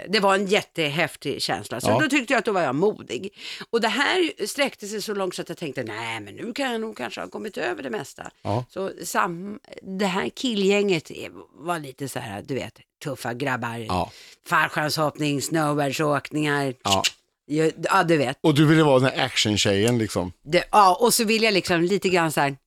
det 0.09 0.19
var 0.21 0.35
en 0.35 0.47
jättehäftig 0.47 1.41
känsla. 1.41 1.81
Så 1.81 1.89
Ja. 1.89 1.99
då 1.99 2.09
tyckte 2.09 2.33
jag 2.33 2.39
att 2.39 2.45
då 2.45 2.51
var 2.51 2.61
jag 2.61 2.75
modig. 2.75 3.33
Och 3.69 3.81
det 3.81 3.87
här 3.87 4.45
sträckte 4.47 4.87
sig 4.87 5.01
så 5.01 5.13
långt 5.13 5.35
så 5.35 5.41
att 5.41 5.49
jag 5.49 5.57
tänkte, 5.57 5.83
nej 5.83 6.19
men 6.19 6.35
nu 6.35 6.53
kan 6.53 6.71
jag 6.71 6.81
nog 6.81 6.97
kanske 6.97 7.21
ha 7.21 7.27
kommit 7.29 7.57
över 7.57 7.83
det 7.83 7.89
mesta. 7.89 8.31
Ja. 8.41 8.65
Så 8.69 8.91
sam, 9.03 9.59
det 9.81 10.05
här 10.05 10.29
killgänget 10.29 11.11
var 11.53 11.79
lite 11.79 12.07
så 12.09 12.19
här, 12.19 12.41
du 12.41 12.55
vet, 12.55 12.79
tuffa 13.03 13.33
grabbar. 13.33 13.77
Ja. 13.77 14.11
Fallskärmshoppning, 14.47 15.41
snowboardsåkningar. 15.41 16.73
Ja. 16.83 17.03
Ja, 17.45 17.69
ja, 17.83 18.03
du 18.03 18.17
vet. 18.17 18.37
Och 18.41 18.53
du 18.55 18.65
ville 18.65 18.83
vara 18.83 18.99
den 18.99 19.09
här 19.11 19.25
actiontjejen 19.25 19.97
liksom. 19.97 20.31
Det, 20.43 20.63
ja, 20.71 20.95
och 21.01 21.13
så 21.13 21.23
vill 21.23 21.43
jag 21.43 21.53
liksom 21.53 21.81
lite 21.81 22.09
grann 22.09 22.31
så 22.31 22.41
här 22.41 22.57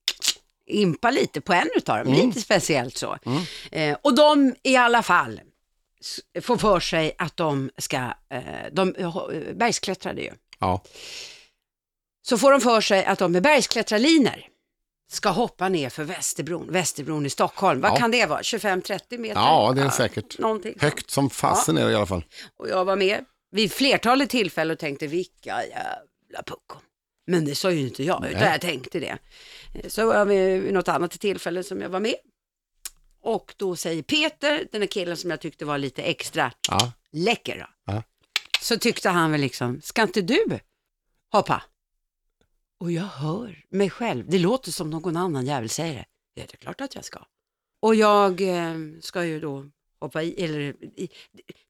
impa 0.66 1.10
lite 1.10 1.40
på 1.40 1.52
en 1.52 1.68
utav 1.76 1.98
dem, 2.04 2.14
Mm. 2.14 2.26
lite 2.26 2.40
speciellt 2.40 2.96
så. 2.96 3.18
Eh, 3.72 3.96
och 4.02 4.14
de 4.14 4.54
i 4.62 4.76
alla 4.76 5.02
fall 5.02 5.40
får 6.42 6.56
för 6.56 6.80
sig 6.80 7.14
att 7.18 7.36
de 7.36 7.70
ska, 7.78 7.96
eh, 8.30 8.42
de 8.72 8.94
eh, 8.94 9.14
bergsklättrade 9.54 10.20
ju. 10.22 10.30
Ja. 10.58 10.82
Så 12.22 12.38
får 12.38 12.52
de 12.52 12.60
för 12.60 12.80
sig 12.80 13.04
att 13.04 13.18
de 13.18 13.32
med 13.32 13.42
bergsklättrarlinor 13.42 14.42
ska 15.10 15.28
hoppa 15.28 15.68
ner 15.68 15.88
för 15.90 16.04
Västerbron, 16.04 16.66
Västerbron 16.72 17.26
i 17.26 17.30
Stockholm. 17.30 17.80
Vad 17.80 17.90
Ja. 17.90 17.96
kan 17.96 18.10
det 18.10 18.26
vara? 18.26 18.42
25-30 18.42 19.18
meter? 19.18 19.40
Ja, 19.40 19.72
det 19.76 19.82
är 19.82 19.90
säkert. 19.90 20.38
Någonting. 20.38 20.74
Högt 20.80 21.10
som 21.10 21.30
fasen 21.30 21.76
är 21.78 21.84
det 21.86 21.92
i 21.92 21.94
alla 21.94 22.06
fall. 22.06 22.24
Och 22.56 22.68
jag 22.68 22.84
var 22.84 22.96
med 22.96 23.24
vid 23.50 23.72
flertalet 23.72 24.30
tillfällen 24.30 24.72
och 24.72 24.78
tänkte 24.78 25.06
vilka 25.06 25.66
jävla 25.66 26.42
puckon. 26.46 26.80
Men 27.26 27.44
det 27.44 27.54
sa 27.54 27.70
ju 27.70 27.80
inte 27.80 28.04
jag, 28.04 28.26
utan 28.26 28.40
Nej. 28.40 28.50
jag 28.52 28.60
tänkte 28.60 29.00
det. 29.00 29.18
Så 29.88 30.06
var 30.06 30.24
vi 30.24 30.58
vid 30.58 30.74
något 30.74 30.88
annat 30.88 31.10
tillfälle 31.20 31.62
som 31.62 31.80
jag 31.80 31.88
var 31.88 32.00
med. 32.00 32.14
Och 33.20 33.54
då 33.56 33.76
säger 33.76 34.02
Peter, 34.02 34.68
den 34.72 34.82
här 34.82 34.88
killen 34.88 35.16
som 35.16 35.30
jag 35.30 35.40
tyckte 35.40 35.64
var 35.64 35.78
lite 35.78 36.02
extra 36.02 36.52
Ja. 36.68 36.92
läcker 37.12 37.58
då. 37.58 37.92
Ja. 37.92 38.02
Så 38.60 38.78
tyckte 38.78 39.08
han 39.08 39.32
väl 39.32 39.40
liksom, 39.40 39.80
ska 39.82 40.02
inte 40.02 40.20
du 40.22 40.44
hoppa? 41.32 41.62
Och 42.80 42.92
jag 42.92 43.02
hör 43.04 43.64
mig 43.70 43.90
själv, 43.90 44.24
det 44.30 44.38
låter 44.38 44.70
som 44.72 44.90
någon 44.90 45.16
annan 45.16 45.46
jävel 45.46 45.68
säger 45.68 45.94
det. 45.94 46.04
Ja, 46.34 46.42
det 46.48 46.54
är 46.54 46.58
klart 46.58 46.80
att 46.80 46.94
jag 46.94 47.04
ska. 47.04 47.24
Och 47.80 47.94
jag 47.94 48.40
eh, 48.40 48.74
ska 49.00 49.24
ju 49.24 49.40
då 49.40 49.66
hoppa 50.00 50.22
i, 50.22 50.44
eller 50.44 50.60
i, 50.96 51.08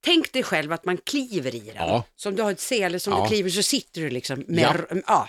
tänk 0.05 0.33
dig 0.33 0.43
själv 0.43 0.73
att 0.73 0.85
man 0.85 0.97
kliver 0.97 1.55
i 1.55 1.59
den. 1.61 1.75
Ja. 1.77 2.05
Som 2.17 2.37
du 2.37 2.43
har 2.43 2.53
ett 2.53 2.61
sele 2.61 3.01
som 3.01 3.13
Ja. 3.13 3.23
du 3.23 3.29
kliver 3.29 3.51
så 3.51 3.63
sitter 3.63 4.01
du 4.01 4.11
liksom 4.11 4.45
med, 4.49 4.87
Ja. 4.91 4.97
ja. 5.07 5.29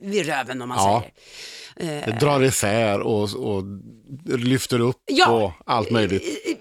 vid 0.00 0.26
röven 0.26 0.62
om 0.62 0.68
man 0.68 0.78
Ja. 0.78 1.04
säger. 1.76 2.06
Det 2.06 2.18
drar 2.20 2.44
isär 2.44 3.00
och, 3.00 3.34
och 3.34 3.62
lyfter 4.38 4.80
upp 4.80 5.02
Ja. 5.06 5.28
och 5.30 5.52
allt 5.66 5.90
möjligt. 5.90 6.22
Eh, 6.46 6.54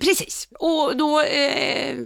Precis, 0.00 0.48
och 0.58 0.96
då 0.96 1.20
eh, 1.22 1.96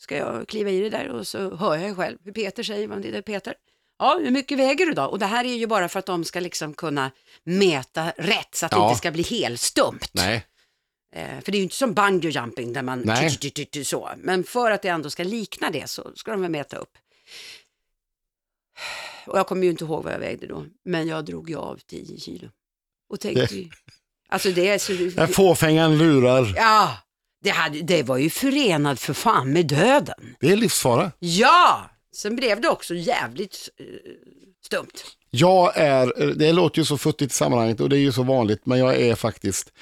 ska 0.00 0.16
jag 0.16 0.48
kliva 0.48 0.70
i 0.70 0.80
det 0.80 0.90
där 0.90 1.08
och 1.08 1.26
så 1.26 1.56
hör 1.56 1.76
jag 1.76 1.96
själv 1.96 2.18
hur 2.24 2.32
Peter 2.32 2.62
säger, 2.62 2.88
vad 2.88 3.02
det 3.02 3.16
är 3.16 3.22
Peter. 3.22 3.54
Ja, 3.98 4.18
hur 4.22 4.30
mycket 4.30 4.58
väger 4.58 4.86
du 4.86 4.92
då? 4.92 5.02
Och 5.02 5.18
det 5.18 5.26
här 5.26 5.44
är 5.44 5.54
ju 5.54 5.66
bara 5.66 5.88
för 5.88 5.98
att 5.98 6.06
de 6.06 6.24
ska 6.24 6.40
liksom 6.40 6.74
kunna 6.74 7.10
mäta 7.44 8.12
rätt 8.16 8.54
så 8.54 8.66
att 8.66 8.72
det 8.72 8.78
Ja. 8.78 8.88
inte 8.88 8.98
ska 8.98 9.10
bli 9.10 9.22
helstumt. 9.22 10.08
Nej, 10.12 10.34
Eh, 10.36 10.40
för 11.14 11.52
det 11.52 11.56
är 11.56 11.58
ju 11.58 11.62
inte 11.62 11.76
som 11.76 11.94
bungee 11.94 12.30
jumping 12.30 12.72
där 12.72 12.82
man 12.82 13.02
så. 13.84 14.10
Men 14.18 14.44
för 14.44 14.70
att 14.70 14.82
det 14.82 14.88
ändå 14.88 15.10
ska 15.10 15.22
likna 15.22 15.70
det 15.70 15.90
så 15.90 16.12
ska 16.14 16.30
de 16.30 16.40
väl 16.40 16.50
mäta 16.50 16.76
upp. 16.76 16.98
Och 19.26 19.38
jag 19.38 19.46
kommer 19.46 19.64
ju 19.64 19.70
inte 19.70 19.84
ihåg 19.84 20.04
vad 20.04 20.12
jag 20.12 20.18
vägde 20.18 20.46
då, 20.46 20.66
men 20.84 21.08
jag 21.08 21.24
drog 21.24 21.50
ju 21.50 21.56
av 21.56 21.76
10 21.86 22.20
kilo. 22.20 22.48
Och 23.08 23.20
tänkte 23.20 23.56
ju, 23.56 23.70
alltså 24.28 24.50
det 24.50 24.68
är 24.68 24.78
så... 24.78 24.92
När 24.92 25.26
fåfängan 25.26 25.98
lurar. 25.98 26.52
Ja, 26.56 26.98
det, 27.42 27.50
hade, 27.50 27.82
det 27.82 28.02
var 28.02 28.16
ju 28.16 28.30
förenad 28.30 28.98
för 28.98 29.14
fan 29.14 29.52
med 29.52 29.66
döden. 29.66 30.36
Det 30.40 30.52
är 30.52 30.56
livsfara. 30.56 31.12
Ja, 31.18 31.90
sen 32.14 32.36
blev 32.36 32.60
det 32.60 32.68
också 32.68 32.94
jävligt 32.94 33.68
eh, 33.76 33.86
stumt. 34.66 35.04
Jag 35.36 35.76
är, 35.76 36.34
det 36.34 36.52
låter 36.52 36.78
ju 36.78 36.84
så 36.84 36.98
futtigt 36.98 37.32
i 37.32 37.34
sammanhanget 37.34 37.80
och 37.80 37.88
det 37.88 37.96
är 37.96 38.00
ju 38.00 38.12
så 38.12 38.22
vanligt, 38.22 38.66
men 38.66 38.78
jag 38.78 38.96
är 38.96 39.14
faktiskt, 39.14 39.72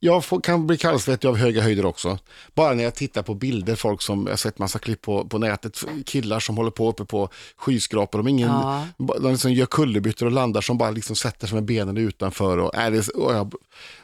jag 0.00 0.24
får, 0.24 0.40
kan 0.40 0.66
bli 0.66 0.76
kallsvettig 0.76 1.28
av 1.28 1.36
höga 1.36 1.62
höjder 1.62 1.84
också. 1.86 2.18
Bara 2.54 2.74
när 2.74 2.84
jag 2.84 2.94
tittar 2.94 3.22
på 3.22 3.34
bilder, 3.34 3.74
folk 3.74 4.02
som, 4.02 4.24
jag 4.24 4.32
har 4.32 4.36
sett 4.36 4.58
massa 4.58 4.78
klipp 4.78 5.02
på, 5.02 5.24
på 5.24 5.38
nätet, 5.38 5.84
killar 6.06 6.40
som 6.40 6.56
håller 6.56 6.70
på 6.70 6.88
uppe 6.88 7.04
på 7.04 7.28
skyskrapor, 7.56 8.18
de, 8.18 8.28
ingen, 8.28 8.48
Ja. 8.48 8.86
de 8.98 9.30
liksom 9.30 9.52
gör 9.52 9.66
kullerbyttor 9.66 10.26
och 10.26 10.32
landar 10.32 10.60
som 10.60 10.78
bara 10.78 10.90
liksom 10.90 11.16
sätter 11.16 11.46
sig 11.46 11.54
med 11.54 11.64
benen 11.64 11.96
utanför 11.96 12.58
och, 12.58 12.74
är 12.74 12.90
det, 12.90 13.08
och 13.08 13.34
jag 13.34 13.54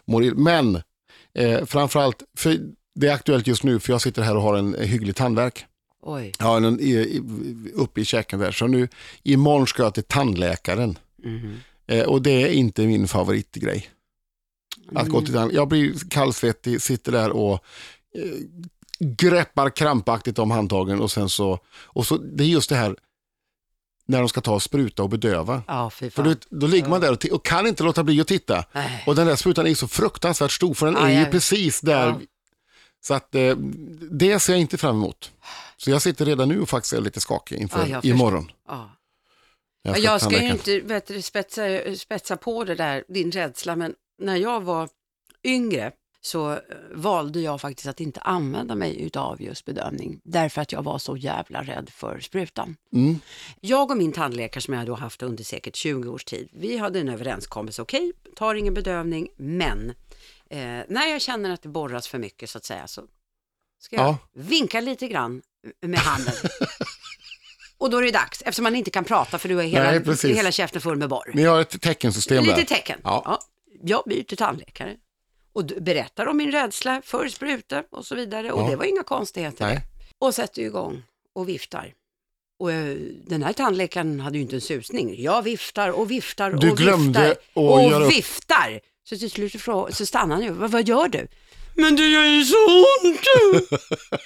mår 0.05 0.25
ill. 0.25 0.35
Men 0.35 0.83
eh, 1.35 1.65
framförallt, 1.65 2.23
för 2.37 2.59
det 2.95 3.09
är 3.09 3.13
aktuellt 3.15 3.47
just 3.47 3.63
nu 3.63 3.81
för 3.81 3.93
jag 3.93 4.01
sitter 4.01 4.23
här 4.23 4.37
och 4.37 4.43
har 4.43 4.57
en 4.57 4.75
hygglig 4.79 5.17
tandvärk. 5.17 5.65
Oj. 6.03 6.33
Ja, 6.39 6.57
en, 6.57 6.81
i, 6.81 6.91
i, 6.93 7.23
uppe 7.75 8.01
i 8.01 8.05
käken 8.05 8.39
där. 8.39 8.53
Så 8.53 8.67
nu, 8.67 8.89
imorgon 9.23 9.67
ska 9.67 9.83
jag 9.83 9.95
till 9.95 10.03
tandläkaren. 10.03 10.99
Mhm. 11.25 11.61
Eh, 11.87 12.05
och 12.05 12.23
det 12.23 12.31
är 12.43 12.49
inte 12.49 12.87
min 12.87 13.09
favoritgrej. 13.09 13.89
Att 14.95 15.09
gå 15.09 15.21
till 15.21 15.35
tand- 15.35 15.53
Jag 15.53 15.69
blir 15.69 16.09
kallsvettig, 16.11 16.83
sitter 16.83 17.13
där 17.13 17.31
och 17.31 17.53
eh, 18.19 18.33
greppar 18.99 19.71
krampaktigt 19.71 20.39
om 20.39 20.51
handtagen 20.51 21.01
och 21.01 21.11
sen 21.11 21.29
så, 21.29 21.59
och 21.75 22.07
så, 22.07 22.17
det 22.17 22.45
är 22.45 22.49
just 22.49 22.69
det 22.69 22.77
här 22.77 22.97
när 24.07 24.19
de 24.19 24.29
ska 24.29 24.41
ta 24.41 24.55
och 24.55 24.63
spruta 24.63 25.03
och 25.03 25.09
bedöva. 25.09 25.63
Ja, 25.67 25.91
För 25.91 26.23
då, 26.23 26.35
då 26.51 26.67
ligger 26.67 26.89
man 26.89 27.01
där 27.01 27.13
och, 27.13 27.25
och 27.25 27.45
kan 27.45 27.67
inte 27.67 27.83
låta 27.85 28.05
bli 28.05 28.21
att 28.21 28.27
titta. 28.29 28.65
Nej. 28.73 29.05
Och 29.07 29.15
den 29.15 29.27
där 29.27 29.37
sprutan 29.37 29.67
är 29.67 29.75
så 29.75 29.89
fruktansvärt 29.89 30.53
stor 30.53 30.75
för 30.75 30.87
den 30.87 30.95
Ja, 30.95 31.09
är 31.09 31.13
ju 31.13 31.19
jag- 31.19 31.31
precis 31.31 31.81
där. 31.81 32.07
Ja. 32.07 32.21
Så 33.05 33.15
att 33.15 33.35
eh, 33.35 33.57
det 34.11 34.41
ser 34.41 34.53
jag 34.53 34.61
inte 34.61 34.79
fram 34.79 34.97
emot. 34.97 35.31
Så 35.85 35.91
jag 35.91 36.03
sitter 36.03 36.25
redan 36.25 36.49
nu 36.49 36.61
och 36.61 36.69
faktiskt 36.69 36.93
är 36.93 37.01
lite 37.01 37.21
skakig 37.21 37.59
inför 37.59 37.81
Ja, 37.81 37.87
jag 37.87 38.05
imorgon. 38.05 38.53
Ja. 38.69 38.91
när 39.85 39.99
Jag 39.99 40.21
ska 40.21 40.43
ju 40.43 40.49
inte 40.49 40.81
vet 40.81 41.07
du, 41.07 41.23
spetsa, 41.23 41.63
spetsa 41.97 42.37
på 42.37 42.65
det 42.65 42.75
där, 42.75 43.05
din 43.09 43.31
rädsla, 43.31 43.77
men 43.77 43.95
när 44.19 44.37
jag 44.37 44.63
var 44.63 44.89
yngre 45.45 45.93
så 46.21 46.53
eh, 46.53 46.59
valde 46.95 47.41
jag 47.41 47.61
faktiskt 47.61 47.89
att 47.89 48.01
inte 48.01 48.21
använda 48.21 48.75
mig 48.75 49.03
utav 49.03 49.43
just 49.43 49.65
bedövning, 49.65 50.21
därför 50.25 50.61
att 50.61 50.73
jag 50.73 50.83
var 50.83 50.99
så 50.99 51.17
jävla 51.17 51.63
rädd 51.63 51.91
för 51.91 52.21
sprutan. 52.21 52.77
Mm. 52.93 53.19
Jag 53.61 53.91
och 53.91 53.97
min 53.97 54.13
tandläkare 54.13 54.61
som 54.61 54.75
jag 54.75 54.87
då 54.87 54.95
haft 54.95 55.23
under 55.23 55.45
säkert 55.45 55.77
20 55.77 56.09
års 56.09 56.25
tid, 56.25 56.49
vi 56.53 56.77
hade 56.77 57.01
en 57.01 57.09
överenskommelse, 57.09 57.83
okej, 57.83 58.13
tar 58.37 58.55
ingen 58.55 58.75
bedövning, 58.75 59.29
men 59.37 59.91
eh, 60.51 60.81
när 60.89 61.07
jag 61.07 61.21
känner 61.21 61.51
att 61.51 61.63
det 61.63 61.69
borras 61.69 62.09
för 62.09 62.19
mycket 62.19 62.51
så 62.51 62.59
att 62.59 62.65
säga 62.65 62.87
så 62.87 63.03
ska 63.83 63.97
jag 63.97 64.05
Ja. 64.05 64.19
vinka 64.35 64.81
lite 64.81 65.09
grann 65.09 65.43
med 65.87 65.99
handen. 66.01 66.35
och 67.79 67.91
då 67.91 67.99
är 67.99 68.03
det 68.03 68.11
dags, 68.11 68.43
eftersom 68.43 68.63
man 68.63 68.77
inte 68.77 68.91
kan 68.91 69.05
prata 69.05 69.39
för 69.39 69.49
du 69.49 69.55
har 69.57 69.63
hela, 69.63 69.91
Nej, 69.91 70.01
precis. 70.01 70.37
hela 70.37 70.53
käften 70.53 70.81
full 70.81 70.97
med 70.99 71.09
borr. 71.09 71.31
Ni 71.35 71.43
har 71.45 71.61
ett 71.61 71.81
teckensystem 71.83 72.45
Lite 72.45 72.57
där. 72.57 72.65
tecken. 72.65 73.01
Ja. 73.05 73.23
Ja. 73.25 73.41
Jag 73.85 74.03
byter 74.07 74.37
tandläkare 74.37 74.97
och 75.53 75.65
d- 75.65 75.75
berättar 75.81 76.27
om 76.27 76.37
min 76.37 76.53
rädsla 76.53 77.03
för 77.05 77.29
spruta 77.29 77.85
och 77.91 78.07
så 78.07 78.15
vidare. 78.15 78.53
Och 78.53 78.63
Ja. 78.63 78.71
det 78.71 78.77
var 78.77 78.85
inga 78.85 79.03
konstigheter. 79.03 79.67
Nej. 79.67 79.81
Och 80.19 80.35
sätter 80.35 80.63
igång 80.63 81.03
och 81.35 81.49
viftar. 81.49 81.95
Och 82.59 82.73
eh, 82.73 82.97
den 83.27 83.43
här 83.43 83.53
tandläkaren 83.53 84.21
hade 84.21 84.37
ju 84.39 84.43
inte 84.43 84.57
en 84.57 84.61
susning. 84.61 85.23
Jag 85.23 85.43
viftar 85.43 85.89
och 85.89 86.11
viftar 86.11 86.51
Du 86.53 86.71
och 86.71 86.77
glömde 86.77 87.07
viftar. 87.21 87.31
att 87.31 87.39
och 87.53 87.83
göra 87.91 88.05
upp- 88.05 88.13
viftar. 88.13 88.81
Så 89.09 89.17
till 89.19 89.31
slut 89.31 89.53
frå- 89.53 89.91
så 89.91 90.07
stannar 90.07 90.35
han 90.37 90.45
ju. 90.45 90.51
Vad, 90.51 90.71
vad 90.71 90.89
gör 90.89 91.09
du? 91.09 91.29
Men 91.75 91.97
det 91.97 92.09
gör 92.09 92.25
ju 92.25 92.45
så 92.45 92.57
ont! 92.67 93.21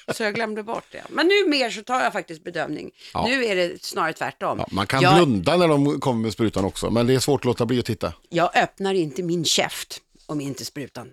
så 0.16 0.22
jag 0.22 0.34
glömde 0.34 0.62
bort 0.62 0.84
det. 0.92 1.02
Men 1.08 1.26
nu 1.26 1.48
mer 1.48 1.70
så 1.70 1.82
tar 1.82 2.00
jag 2.00 2.12
faktiskt 2.12 2.44
bedömning. 2.44 2.90
Ja. 3.14 3.26
Nu 3.26 3.44
är 3.44 3.56
det 3.56 3.84
snarare 3.84 4.12
tvärtom. 4.12 4.58
Ja, 4.58 4.66
man 4.70 4.86
kan 4.86 5.02
jag, 5.02 5.14
blunda 5.14 5.56
när 5.56 5.68
de 5.68 6.00
kommer 6.00 6.22
med 6.22 6.32
sprutan 6.32 6.64
också, 6.64 6.90
men 6.90 7.06
det 7.06 7.14
är 7.14 7.18
svårt 7.18 7.40
att 7.40 7.44
låta 7.44 7.66
bli 7.66 7.78
att 7.78 7.84
titta. 7.86 8.12
jag 8.28 8.56
öppnar 8.56 8.94
inte 8.94 9.22
min 9.22 9.44
käft 9.44 10.00
om 10.26 10.40
inte 10.40 10.64
sprutan 10.64 11.08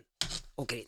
åker 0.56 0.76
in. 0.78 0.84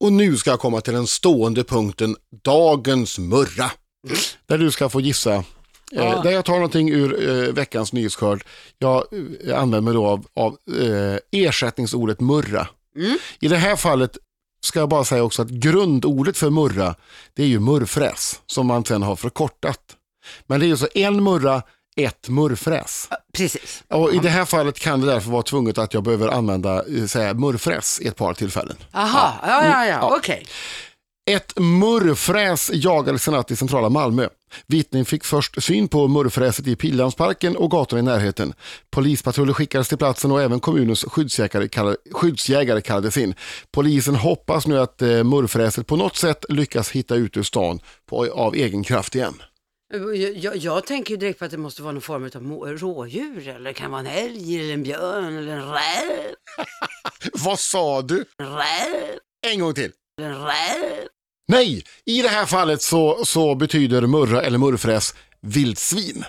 Och 0.00 0.12
nu 0.12 0.36
ska 0.36 0.50
jag 0.50 0.60
komma 0.60 0.80
till 0.80 0.92
den 0.92 1.06
stående 1.06 1.64
punkten, 1.64 2.16
dagens 2.44 3.18
murra. 3.18 3.70
Där 4.46 4.58
du 4.58 4.70
ska 4.70 4.88
få 4.88 5.00
gissa. 5.00 5.34
Eh, 5.34 5.44
Ja. 5.94 6.22
där 6.22 6.30
jag 6.30 6.44
tar 6.44 6.54
någonting 6.54 6.90
ur 6.90 7.28
eh, 7.28 7.52
veckans 7.52 7.92
nyhetsskörd. 7.92 8.44
Jag 8.78 9.04
eh, 9.46 9.58
använder 9.60 9.80
mig 9.80 9.94
då 9.94 10.06
av, 10.06 10.26
av 10.34 10.56
eh, 10.80 11.18
ersättningsordet 11.32 12.20
murra. 12.20 12.68
Mm. 12.96 13.18
I 13.40 13.48
det 13.48 13.56
här 13.56 13.76
fallet 13.76 14.18
ska 14.64 14.78
jag 14.78 14.88
bara 14.88 15.04
säga 15.04 15.22
också 15.22 15.42
att 15.42 15.48
grundordet 15.48 16.36
för 16.36 16.50
murra, 16.50 16.94
det 17.34 17.42
är 17.42 17.46
ju 17.46 17.60
murrfräs, 17.60 18.40
som 18.46 18.66
man 18.66 18.84
sen 18.84 19.02
har 19.02 19.16
förkortat. 19.16 19.80
Men 20.46 20.60
det 20.60 20.66
är 20.66 20.68
ju 20.68 20.76
så 20.76 20.88
en 20.94 21.22
murra, 21.24 21.62
ett 21.96 22.28
murrfräs. 22.28 23.08
Precis. 23.32 23.84
Och 23.88 24.14
I 24.14 24.18
det 24.18 24.28
här 24.28 24.44
fallet 24.44 24.78
kan 24.78 25.00
det 25.00 25.06
därför 25.06 25.30
vara 25.30 25.42
tvunget 25.42 25.78
att 25.78 25.94
jag 25.94 26.02
behöver 26.02 26.28
använda 26.28 26.84
eh, 26.98 27.06
säga, 27.06 27.34
murrfräs 27.34 28.00
i 28.00 28.06
ett 28.06 28.16
par 28.16 28.34
tillfällen. 28.34 28.76
Aha, 28.92 29.34
ja, 29.42 29.64
ja, 29.64 29.86
ja, 29.86 29.86
Ja. 29.86 30.16
okej. 30.16 30.46
Ett 31.30 31.58
murrfräs 31.58 32.70
i 32.70 32.82
natt 33.30 33.50
i 33.50 33.56
centrala 33.56 33.88
Malmö. 33.88 34.28
Vittnen 34.66 35.04
fick 35.04 35.24
först 35.24 35.62
syn 35.62 35.88
på 35.88 36.08
murrfräset 36.08 36.66
i 36.66 36.76
Pildammsparken 36.76 37.56
och 37.56 37.70
gatorna 37.70 38.00
i 38.00 38.02
närheten. 38.02 38.54
Polispatruller 38.90 39.52
skickades 39.52 39.88
till 39.88 39.98
platsen 39.98 40.32
och 40.32 40.42
även 40.42 40.60
kommunens 40.60 41.04
skyddsjägare, 41.04 41.68
kall- 41.68 41.96
skyddsjägare 42.12 42.80
kallades 42.80 43.16
in. 43.16 43.34
Polisen 43.72 44.14
hoppas 44.14 44.66
nu 44.66 44.78
att 44.78 45.02
eh, 45.02 45.24
murrfräset 45.24 45.86
på 45.86 45.96
något 45.96 46.16
sätt 46.16 46.44
lyckas 46.48 46.90
hitta 46.90 47.14
ut 47.14 47.36
ur 47.36 47.42
stan 47.42 47.80
på, 48.08 48.32
av 48.32 48.54
egen 48.54 48.84
kraft 48.84 49.14
igen. 49.14 49.42
Jag, 50.36 50.56
jag, 50.56 50.86
tänker 50.86 51.10
ju 51.10 51.16
direkt 51.16 51.38
på 51.38 51.44
att 51.44 51.50
det 51.50 51.58
måste 51.58 51.82
vara 51.82 51.92
någon 51.92 52.02
form 52.02 52.30
av 52.34 52.78
rådjur 52.78 53.48
eller 53.48 53.64
det 53.64 53.74
kan 53.74 53.90
vara 53.90 54.00
en 54.00 54.06
älg 54.06 54.60
eller 54.60 54.74
en 54.74 54.82
björn 54.82 55.38
eller 55.38 55.52
en 55.52 55.68
räv. 55.68 56.34
Vad 57.32 57.58
sa 57.58 58.02
du? 58.02 58.24
Räv, 58.38 59.18
En 59.46 59.60
gång 59.60 59.74
till. 59.74 59.92
Räv. 60.20 61.08
Nej, 61.48 61.84
i 62.04 62.22
det 62.22 62.28
här 62.28 62.46
fallet 62.46 62.82
så, 62.82 63.24
så 63.24 63.54
betyder 63.54 64.06
murra 64.06 64.42
eller 64.42 64.58
murrfräs 64.58 65.14
vildsvin. 65.40 66.24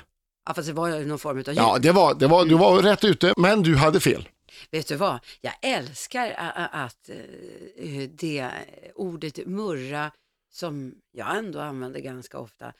Ja, 0.46 0.54
fast 0.54 0.68
det 0.68 0.74
var 0.74 0.88
ju 0.88 1.06
någon 1.06 1.20
form 1.20 1.38
av 1.38 1.48
djur. 1.48 1.54
Ja, 1.56 1.78
det 1.82 1.92
var, 1.92 2.14
det 2.14 2.28
var, 2.28 2.46
du 2.46 2.56
var 2.56 2.82
rätt 2.82 3.04
ute, 3.04 3.34
men 3.38 3.64
du 3.64 3.76
hade 3.76 4.00
fel. 4.00 4.30
Vet 4.72 4.88
du 4.88 4.96
vad? 4.96 5.20
Jag 5.42 5.54
älskar 5.62 6.32
att 6.72 7.10
eh, 7.10 8.10
det 8.10 8.50
ordet 8.96 9.48
murra, 9.48 10.12
som 10.52 10.94
jag 11.12 11.38
ändå 11.38 11.60
använder 11.60 12.00
ganska 12.00 12.40
ofta, 12.40 12.74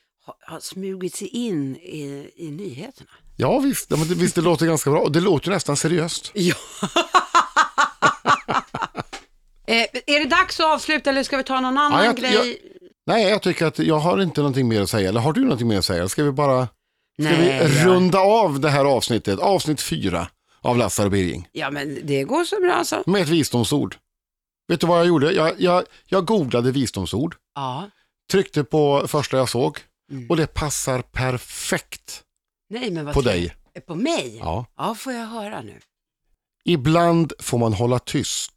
har, 0.46 0.60
smugit 0.60 1.16
sig 1.16 1.28
in 1.28 1.76
i, 1.76 2.32
i 2.36 2.52
nyheterna. 2.52 3.10
Ja 3.38 3.60
visst, 3.60 3.92
ja, 3.92 3.98
men 3.98 4.08
det, 4.08 4.16
visst 4.16 4.36
det 4.36 4.42
låter 4.42 4.66
ganska 4.66 4.90
bra 4.92 5.00
och 5.00 5.12
det 5.12 5.20
låter 5.20 5.52
nästan 5.52 5.78
seriöst. 5.78 6.32
Ja. 6.36 6.56
Eh, 9.68 9.76
är 10.06 10.20
det 10.20 10.26
dags 10.26 10.60
att 10.60 10.66
avsluta 10.66 11.10
eller 11.10 11.24
ska 11.24 11.38
vi 11.38 11.44
ta 11.44 11.60
någon 11.60 11.78
annan 11.78 12.00
Ja, 12.00 12.06
jag- 12.06 12.18
grej? 12.18 12.58
Nej, 13.06 13.30
jag 13.30 13.42
tycker 13.42 13.66
att 13.66 13.80
jag 13.80 14.00
har 14.00 14.22
inte 14.22 14.42
någonting 14.42 14.68
mer 14.68 14.82
att 14.82 14.90
säga. 14.90 15.10
Eller 15.10 15.20
har 15.22 15.34
du 15.34 15.42
någonting 15.42 15.68
mer 15.68 15.78
att 15.78 15.86
säga? 15.86 16.10
Ska 16.10 16.24
vi 16.24 16.32
bara 16.32 16.66
ska 16.68 16.74
Nej, 17.24 17.68
vi 17.70 17.78
ja. 17.80 17.86
runda 17.86 18.20
av 18.20 18.60
det 18.60 18.70
här 18.70 18.86
avsnittet, 18.86 19.40
avsnitt 19.40 19.82
fyra 19.82 20.28
av 20.62 20.78
Lassar 20.78 21.06
och 21.06 21.12
Birging, 21.12 21.48
Ja, 21.52 21.72
men 21.72 22.00
det 22.04 22.24
går 22.24 22.44
så 22.46 22.60
bra 22.60 22.84
så. 22.84 23.04
med 23.06 23.22
ett 23.22 23.28
visdomsord. 23.30 23.96
Vet 24.68 24.80
du 24.80 24.88
vad 24.88 25.00
jag 25.00 25.08
gjorde? 25.08 25.32
Jag, 25.32 25.54
jag, 25.62 25.84
jag 26.06 26.26
googlade 26.26 26.72
visdomsord, 26.72 27.36
Ja. 27.56 27.90
tryckte 28.32 28.64
på 28.64 29.06
första 29.08 29.38
jag 29.38 29.50
såg 29.50 29.78
Mm. 30.12 30.30
och 30.30 30.38
det 30.38 30.48
passar 30.54 31.02
perfekt 31.02 32.24
Nej, 32.70 32.92
men 32.92 33.06
vad 33.06 33.14
på 33.14 33.22
dig. 33.22 33.56
På 33.88 33.96
mig? 33.96 34.38
Ja. 34.40 34.66
ja, 34.78 34.96
får 34.96 35.14
jag 35.14 35.26
höra 35.26 35.62
nu. 35.62 35.80
Ibland 36.66 37.34
får 37.40 37.58
man 37.58 37.74
hålla 37.74 38.00
tyst, 38.00 38.52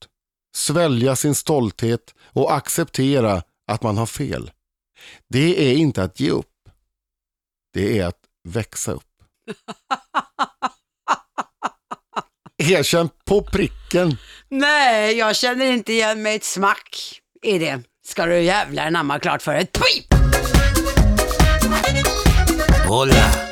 svälja 0.57 1.17
sin 1.17 1.35
stolthet 1.35 2.15
och 2.33 2.55
acceptera 2.55 3.43
att 3.67 3.83
man 3.83 3.99
har 3.99 4.07
fel. 4.07 4.51
Det 5.29 5.71
är 5.71 5.77
inte 5.77 6.03
att 6.03 6.21
ge 6.21 6.31
upp. 6.31 6.53
Det 7.75 7.99
är 7.99 8.07
att 8.07 8.21
växa 8.49 8.93
upp. 8.93 9.03
Erkänn 12.73 13.09
på 13.25 13.43
pricken. 13.43 14.17
Nej, 14.49 15.17
jag 15.19 15.37
känner 15.37 15.67
inte 15.67 15.93
igen 15.93 16.23
mig 16.23 16.37
ett 16.37 16.45
smack 16.45 17.21
i 17.43 17.59
det. 17.59 17.83
ska 18.07 18.27
du 18.27 18.41
jävlar 18.41 18.91
namma 18.91 19.19
klart 19.19 19.43
för 19.43 19.55
ett 19.55 19.73
pip! 19.73 20.15
Hola. 22.89 23.46